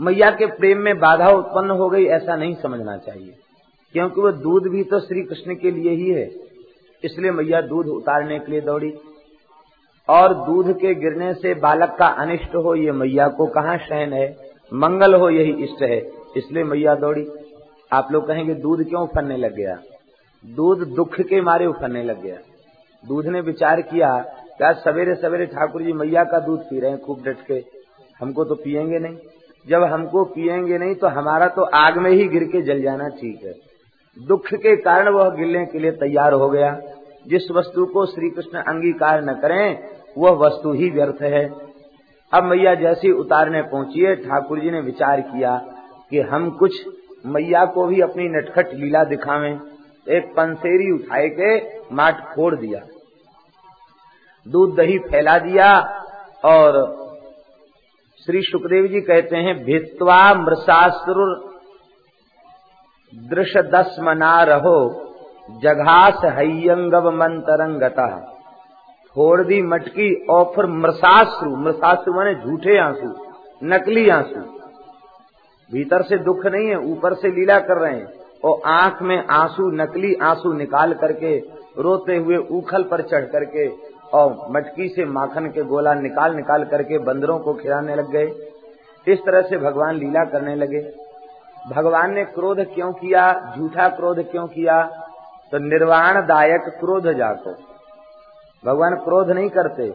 [0.00, 3.34] मैया के प्रेम में बाधा उत्पन्न हो गई, ऐसा नहीं समझना चाहिए,
[3.94, 6.30] क्योंकि वो दूध भी तो श्री कृष्ण के लिए ही है।
[7.04, 8.92] इसलिए मैया दूध उतारने के लिए दौड़ी।
[10.08, 14.36] और दूध के गिरने से बालक का अनिष्ट हो, ये मैया को कहाँ शहन है?
[14.74, 15.98] मंगल हो, यही इष्ट है।
[16.36, 17.26] इसलिए मैया दौड़ी।
[17.92, 19.78] आप लोग कहेंगे, दूध क्यों उफरने लग गया?
[20.44, 22.36] दूध दुख के मारे उफरने लग गया।
[23.04, 24.18] दूध ने विचार किया
[24.58, 27.64] क्या सवेरे सवेरे ठाकुर जी मैया का दूध पी रहे हैं खूब डट के।
[28.20, 29.16] हमको तो पियेंगे नहीं।
[29.68, 33.44] जब हमको पियेंगे नहीं तो हमारा तो आग में ही गिर के जल जाना ठीक
[33.44, 33.54] है।
[34.18, 36.80] दुख के कारण वह गिरने के लिए तैयार हो गया।
[37.26, 39.78] जिस वस्तु को श्री कृष्ण अंगीकार न करें,
[40.18, 41.48] वह वस्तु ही व्यर्थ है।
[42.32, 45.56] अब मैया जैसी उतारने पहुँची है, ठाकुर जी ने विचार किया
[46.10, 46.86] कि हम कुछ
[47.26, 49.58] मैया को भी अपनी नटखट लीला दिखावे।
[50.08, 52.80] एक पंसेरी उठाए के माट फोड़ दिया।
[54.48, 55.80] दूध दही फैला दिया
[56.44, 56.96] और
[58.26, 61.50] श्री सुखदेव जी कहते हैं, भित्वा मृषासुर
[63.14, 64.78] दृश दस मना रहो,
[65.62, 68.32] जघास हयंगव मंतरंगता।
[69.06, 73.32] छोड़ दी मटकी और फिर मृषाश्रु मृषाश्रु माने झूठे आँसू,
[73.64, 74.55] नकली आँसू।
[75.72, 78.06] भीतर से दुख नहीं है, ऊपर से लीला कर रहे हैं।
[78.44, 81.38] और आँख में आँसू, नकली आँसू निकाल करके,
[81.78, 83.68] रोते हुए उखल पर चढ़ करके,
[84.14, 88.30] और मटकी से माखन के गोला निकाल निकाल करके बंदरों को खिलाने लग गए।
[89.08, 90.94] इस तरह से भगवान लीला करने लगे।
[91.70, 93.54] भगवान ने क्रोध क्यों किया?
[93.58, 94.82] झूठा क्रोध क्यों किया?
[95.52, 97.50] तो निर्वाण दायक क्रोध जाको
[98.66, 99.94] भगवान क्रोध नहीं करते।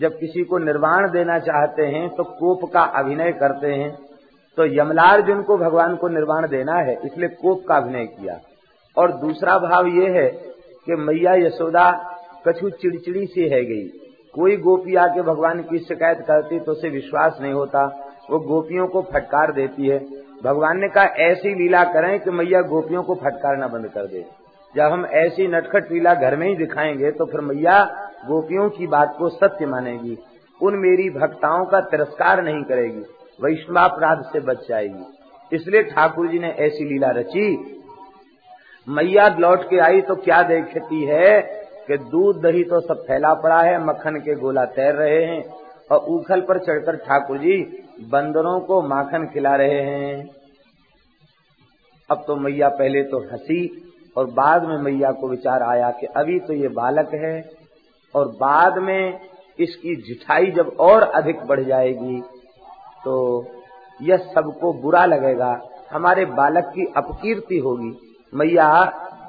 [0.00, 4.05] जब किसी को निर्वाण देना चाहते हैं तो कोप का अभिनय करते हैं।
[4.56, 8.38] तो यमलार्जुन को भगवान को निर्वाण देना है, इसलिए कोप का अभिनय किया।
[8.96, 10.28] और दूसरा भाव ये है
[10.86, 11.90] कि मैया यशोदा
[12.48, 13.88] कछु चिड़चिड़ी सी है गई।
[14.34, 17.84] कोई गोपी आके भगवान की शिकायत करती तो उसे विश्वास नहीं होता।
[18.30, 19.98] वो गोपियों को फटकार देती है।
[20.44, 24.24] भगवान ने कहा, ऐसी लीला करें कि मैया गोपियों को फटकारना बंद कर दे।
[24.76, 27.84] जब हम ऐसी नटखट लीला घर में ही दिखाएँगे तो फिर मैया
[28.26, 30.18] गोपियों की बात को सत्य मानेगी।
[30.62, 33.02] उन मेरी भक्ताओं का तिरस्कार नहीं करेगी।
[33.38, 37.48] वैष्णवापराध से बच जाएगी। इसलिए ठाकुर जी ने ऐसी लीला रची।
[38.86, 41.40] मैया लौट के आई तो क्या देखती है
[41.88, 45.42] कि दूध दही तो सब फैला पड़ा है, मक्खन के गोला तैर रहे हैं
[45.90, 47.62] और उखल पर चढ़कर ठाकुर जी
[48.10, 50.28] बंदरों को माखन खिला रहे हैं।
[52.10, 53.60] अब तो मैया पहले तो हँसी
[54.16, 57.34] और बाद में मैया को विचार आया कि अभी तो ये बालक है
[58.14, 59.20] और बाद में
[59.58, 62.22] इसकी जिठाई जब और अधिक बढ़ जाएगी।
[63.06, 63.46] तो
[64.02, 65.60] यह सबको बुरा लगेगा।
[65.92, 68.84] हमारे बालक की अपकीर्ति होगी। मैया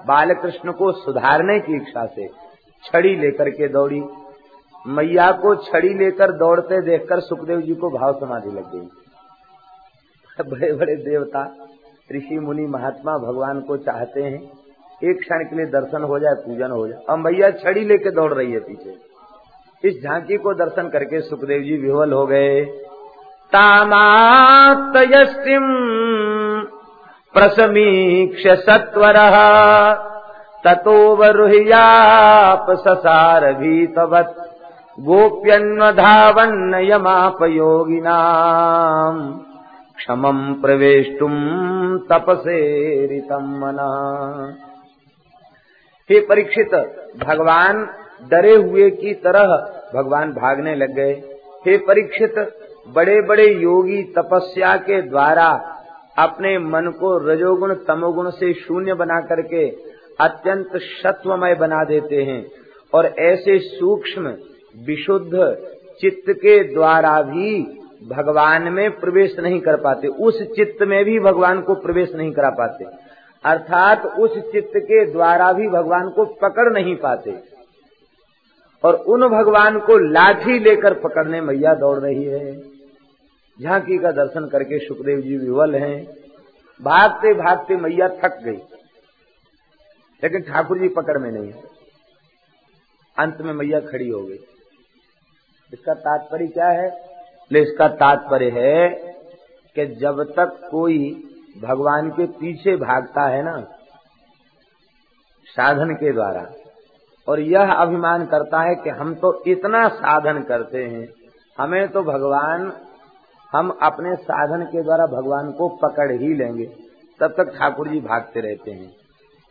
[0.08, 2.28] बाल कृष्ण को सुधारने की इच्छा से
[2.84, 4.04] छड़ी लेकर के दौड़ी।
[4.88, 8.88] मैया को छड़ी लेकर दौड़ते देखकर सुखदेव जी को भाव समाधि लग गई।
[10.50, 11.56] बड़े बड़े देवता,
[12.16, 14.52] ऋषि, मुनि, महात्मा भगवान को चाहते हैं।
[15.04, 18.34] एक क्षण के लिए दर्शन हो जाए, पूजन हो जाए। और मैया छड़ी लेकर दौड़
[18.34, 18.96] रही है पीछे।
[19.88, 22.84] इस झांकी को दर्शन करके सुखदेव जी विवल हो गए।
[23.54, 25.66] तामात्तयस्तिम
[27.34, 29.16] प्रसमीक्ष सत्वर।
[30.66, 34.40] ततोवरुह्याप ससार भीतवत्
[35.00, 39.34] गोप्यन्वधावन्न यमापयोगिनाम्
[39.98, 43.90] क्षमम् प्रवेष्टुम् तपसेरितम् मना।
[46.10, 46.72] हे परीक्षित
[47.28, 47.90] भगवान
[48.30, 51.22] डरे हुए की तरह भगवान भागने लग गए।
[51.68, 52.57] हे परीक्षित
[52.94, 55.74] बड़े बड़े योगी तपस्या के द्वारा
[56.18, 59.70] अपने मन को रजोगुण, तमोगुण से शून्य बना करके
[60.20, 62.52] अत्यंत सत्वमय बना देते हैं
[62.94, 64.34] और ऐसे सूक्ष्म,
[64.86, 65.58] विशुद्ध
[66.02, 67.64] चित्त के द्वारा भी
[68.10, 72.50] भगवान में प्रवेश नहीं कर पाते। उस चित्त में भी भगवान को प्रवेश नहीं करा
[72.50, 72.86] पाते।
[73.46, 77.58] अर्थात उस चित्त के द्वारा भी भगवान को पकड़ नहीं पाते।
[78.84, 82.67] और उन भगवान को लाठी लेकर पकड़ने मैया दौड़ रही है।
[83.64, 86.06] झांकी का दर्शन करके सुखदेव जी विवल हैं।
[86.82, 88.58] भागते भागते मैया थक गई।
[90.24, 91.54] लेकिन ठाकुर जी पकड़ में नहीं
[93.18, 94.38] अंत में मैया खड़ी हो गई।
[95.74, 96.90] इसका तात्पर्य क्या है?
[97.52, 98.90] ले इसका तात्पर्य है
[99.76, 101.24] कि जब तक कोई
[101.62, 103.62] भगवान के पीछे भागता है ना,
[105.46, 106.52] साधन के द्वारा,
[107.28, 111.08] और यह अभिमान करता है कि हम तो इतना साधन करते हैं,
[111.60, 112.72] हमें तो भगवान
[113.54, 116.66] हम अपने साधन के द्वारा भगवान को पकड़ ही लेंगे।
[117.20, 118.92] तब तक ठाकुर जी भागते रहते हैं।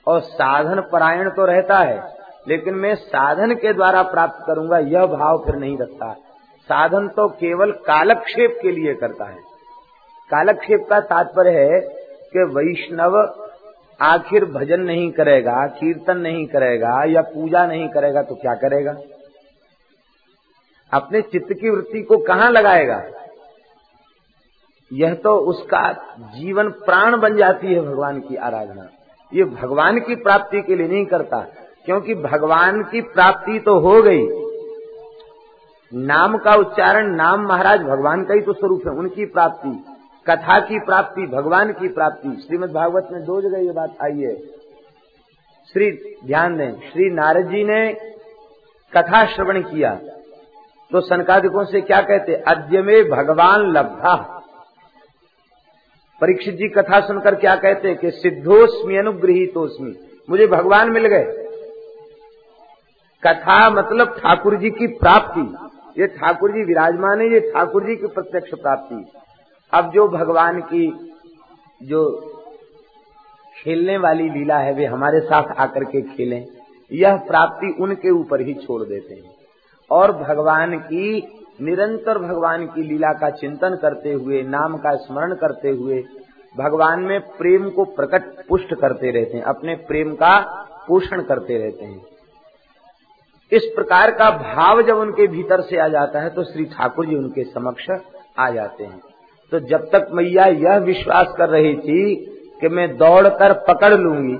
[0.06, 2.14] और साधन परायण तो रहता है,
[2.48, 6.12] लेकिन मैं साधन के द्वारा प्राप्त करूँगा, यह भाव फिर नहीं रखता।
[6.68, 9.38] साधन तो केवल कालक्षेप के लिए करता है।
[10.30, 11.80] कालक्षेप का तात्पर्य है
[12.32, 13.18] कि वैष्णव
[14.00, 18.96] आखिर भजन नहीं करेगा, कीर्तन नहीं करेगा, या पूजा नहीं करेगा तो क्या करेगा?
[20.92, 23.02] अपने चित्त की वृत्ति को कहाँ लगाएगा?
[24.90, 25.80] यह तो उसका
[26.34, 28.88] जीवन प्राण बन जाती है भगवान की आराधना।
[29.32, 31.40] ये भगवान की प्राप्ति के लिए नहीं करता,
[31.86, 34.26] क्योंकि भगवान की प्राप्ति तो हो गई।
[35.92, 39.70] नाम का उच्चारण, नाम महाराज भगवान का ही तो स्वरूप है, उनकी प्राप्ति,
[40.26, 44.36] कथा की प्राप्ति, भगवान की प्राप्ति। श्रीमद भागवत में दो जगह ये बात आई है।
[45.68, 45.90] श्री,
[46.26, 47.92] ध्यान दें, श्री नारद जी ने
[48.92, 49.94] कथा श्रवण किया।
[50.90, 54.35] तो सनकादिकों से क्या कहते, अद्य में भगवान लब्धा।
[56.20, 59.94] परीक्षित जी कथा सुनकर क्या कहते हैं कि सिद्धोस्मी अनुग्रहितोस्मी।
[60.30, 61.24] मुझे भगवान मिल गए।
[63.26, 65.56] कथा मतलब ठाकुर जी की प्राप्ति।
[66.00, 69.06] ये ठाकुर जी विराजमान है, ये ठाकुर जी की प्रत्यक्ष प्राप्ति।
[69.72, 71.14] अब जो भगवान की
[71.82, 72.32] जो
[73.62, 76.46] खेलने वाली लीला है, वे हमारे साथ आकर के खेलें।
[76.92, 79.36] यह प्राप्ति उनके ऊपर ही छोड़ देते हैं।
[79.90, 81.20] और भगवान की
[81.58, 86.02] निरंतर भगवान की लीला का चिंतन करते हुए, नाम का स्मरण करते हुए,
[86.54, 90.38] भगवान में प्रेम को प्रकट पुष्ट करते रहते हैं, अपने प्रेम का
[90.88, 92.00] पोषण करते रहते हैं।
[93.52, 97.14] इस प्रकार का भाव जब उनके भीतर से आ जाता है तो श्री ठाकुर जी
[97.14, 97.90] उनके समक्ष
[98.38, 99.00] आ जाते हैं।
[99.52, 102.14] तो जब तक मैया यह विश्वास कर रही थी
[102.60, 104.36] कि मैं दौड़कर पकड़ लूँगी,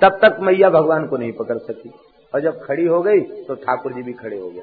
[0.00, 1.92] तब तक मैया भगवान को नहीं पकड़ सकी।
[2.34, 4.62] और जब खड़ी हो गई तो ठाकुर जी भी खड़े हो गए।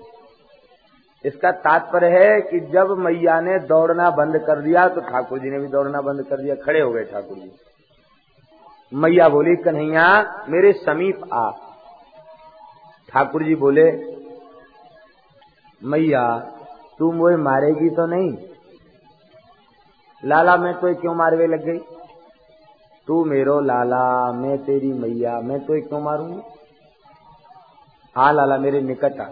[1.25, 5.59] इसका तात्पर्य है कि जब मैया ने दौड़ना बंद कर दिया तो ठाकुर जी ने
[5.59, 7.51] भी दौड़ना बंद कर दिया, खड़े हो गए ठाकुर जी।
[8.93, 11.51] मैया बोली, कन्हैया, मेरे समीप आ।
[13.09, 13.91] ठाकुर जी बोले,
[15.83, 16.39] मैया,
[16.99, 18.37] तू मुझे मारेगी तो नहीं?
[20.25, 21.79] लाला, मैं तो क्यों मारवे लग गई?
[23.07, 26.41] तू मेरो लाला, मैं तेरी मैया, मैं तो क्यों मारूँगी?
[28.15, 29.29] हाँ लाला, मेरे निकट आ।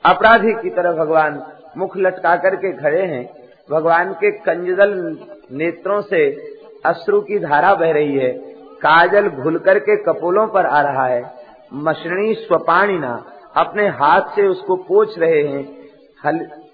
[0.05, 1.43] अपराधी की तरह भगवान
[1.77, 3.29] मुख लटका करके खड़े हैं।
[3.71, 5.17] भगवान के कंजदल
[5.51, 6.51] नेत्रों से
[6.85, 8.53] अश्रु की धारा बह रही है।
[8.85, 11.42] काजल घुल करके कपोलों पर आ रहा है।
[11.73, 13.13] मशरणी स्वपाणिना
[13.57, 15.63] अपने हाथ से उसको पोछ रहे हैं।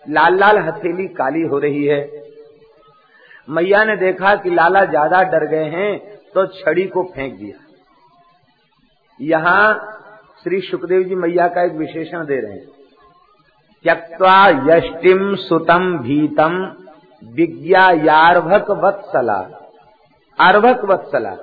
[0.10, 2.02] लाल लाल हथेली काली हो रही है।
[3.48, 5.98] मैया ने देखा कि लाला ज़्यादा डर गए हैं
[6.34, 7.58] तो छड़ी को फेंक दिया।
[9.20, 9.64] यहाँ
[10.44, 12.68] श्री सुखदेव जी मैया का एक विशेषण दे रहे हैं।
[13.86, 16.56] त्यक्वा यष्टिम सुतम भीतम
[17.22, 19.40] विज्ञा यार्भक वत्सला।
[20.40, 21.36] अर्भक वत्सला।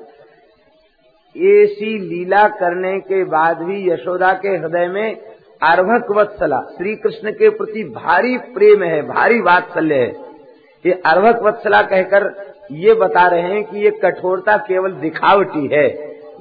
[1.36, 5.16] ऐसी लीला करने के बाद भी यशोदा के हृदय में
[5.62, 10.08] अर्भक वत्सला श्री कृष्ण के प्रति भारी प्रेम है, भारी वात्सल्य है।
[10.84, 12.24] ये अर्भक वत्सला कहकर
[12.74, 15.86] ये बता रहे हैं कि ये कठोरता केवल दिखावटी है,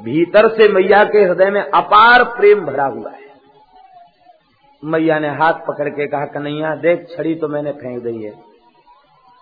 [0.03, 3.23] भीतर से मैया के हृदय में अपार प्रेम भरा हुआ है।
[4.83, 8.33] मैया ने हाथ पकड़ के कहा, कन्हैया, देख, छड़ी तो मैंने फेंक दी है,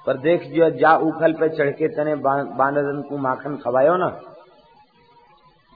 [0.05, 4.07] पर देख जो जा उखल पे चढ़ के तने बानरन को माखन खवायो ना।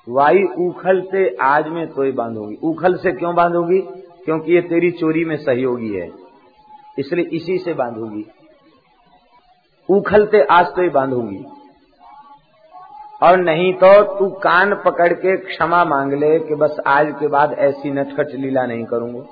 [0.10, 3.80] वाई उखल से आज में तो ही बांधूँगी। उखल से क्यों बांधूँगी?
[4.26, 6.12] क्योंकि ये तेरी चोरी में सहयोगी है।
[6.99, 8.26] इसलिए इसी से बांधूँगी।
[9.89, 11.45] उखलते आज तो ही बांधूँगी।
[13.24, 17.53] और नहीं तो तू कान पकड़ के क्षमा मांग ले कि बस आज के बाद
[17.53, 19.26] ऐसी नटखट लीला नहीं करूँगा।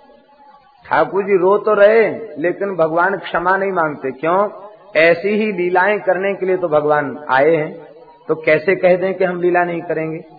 [0.86, 2.10] ठाकुर जी रो तो रहे,
[2.42, 4.50] लेकिन भगवान क्षमा नहीं मांगते। क्यों?
[4.96, 7.88] ऐसी ही लीलाएँ करने के लिए तो भगवान आए हैं।
[8.28, 10.35] तो कैसे कह दें कि हम लीला नहीं करेंगे?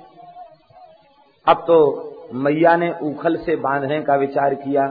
[1.49, 2.03] अब तो
[2.34, 4.86] मैया ने उखल से बांधने का विचार किया।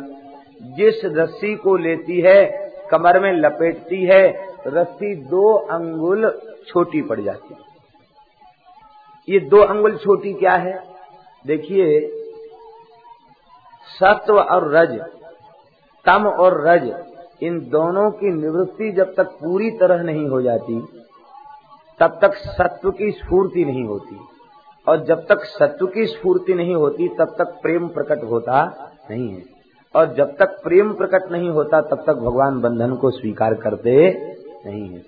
[0.62, 7.53] जिस रस्सी को लेती है, कमर में लपेटती है, रस्सी दो अंगुल छोटी पड़ जाती
[7.53, 7.60] है।
[9.30, 10.84] ये दो अंगुल छोटी क्या है?
[11.45, 11.99] देखिए,
[13.99, 14.99] सत्व और रज,
[16.06, 17.06] तम और रज,
[17.43, 20.80] इन दोनों की निवृत्ति जब तक पूरी तरह नहीं हो जाती,
[21.99, 24.20] तब तक सत्व की स्फूर्ति नहीं होती।
[24.88, 29.44] और जब तक सत्व की स्फूर्ति नहीं होती, तब तक प्रेम प्रकट होता नहीं है।
[29.96, 34.20] और जब तक प्रेम प्रकट नहीं होता, तब तक भगवान बंधन को स्वीकार करते
[34.66, 35.02] नहीं है।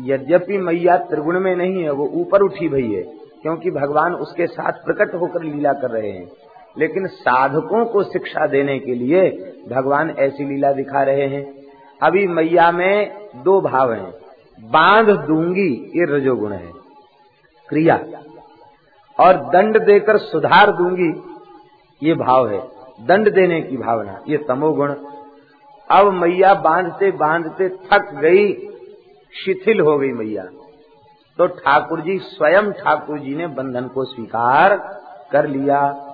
[0.00, 3.02] यद्यपि मैया त्रिगुण में नहीं है, वो ऊपर उठी भई है,
[3.42, 6.30] क्योंकि भगवान उसके साथ प्रकट होकर लीला कर रहे हैं।
[6.78, 9.30] लेकिन साधकों को शिक्षा देने के लिए
[9.70, 11.54] भगवान ऐसी लीला दिखा रहे हैं।
[12.02, 14.14] अभी मैया में दो भाव हैं।
[14.60, 16.72] बाँध दूँगी, ये रजोगुण है।
[17.68, 18.04] क्रिया।
[19.18, 21.12] और दंड देकर सुधार दूँगी,
[22.02, 22.62] ये भाव है।
[23.00, 24.94] दंड देने की भावना, ये तमोगुण।
[25.90, 28.52] अब मैया बांधते बांधते थक गई,
[29.44, 30.44] शिथिल हो गई मैया।
[31.38, 34.76] तो ठाकुर जी, स्वयं ठाकुर जी ने बंधन को स्वीकार
[35.32, 36.10] कर लिया।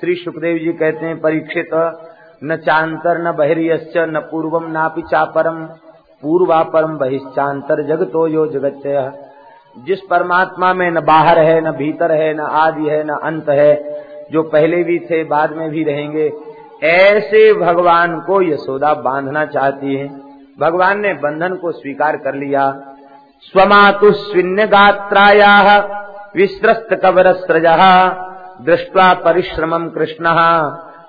[0.00, 2.00] श्री सुखदेव जी कहते हैं, परीक्षित,
[2.44, 5.66] न चांतर, न बहिर्यश्च, न पूर्वम नापि चापरम
[6.22, 8.82] पूर्वापरम बहिश्चांतर जगतो यो जगत
[9.78, 14.04] जिस परमात्मा में न बाहर है, न भीतर है, न आदि है, न अंत है,
[14.32, 16.32] जो पहले भी थे, बाद में भी रहेंगे,
[16.82, 20.08] ऐसे भगवान को यशोदा बांधना चाहती है।
[20.60, 22.70] भगवान ने बंधन को स्वीकार कर लिया।
[23.42, 25.78] स्वमातु स्विन्य गात्राया
[26.36, 27.66] विश्रस्त कवर स्रज
[28.66, 30.24] दृष्टवा परिश्रमम कृष्ण।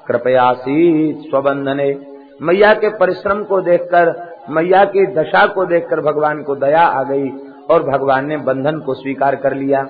[0.07, 1.97] कृपयासी स्वबंधने
[2.41, 7.29] मैया के परिश्रम को देखकर, मैया की दशा को देखकर भगवान को दया आ गई।
[7.69, 9.87] और भगवान ने बंधन को स्वीकार कर लिया।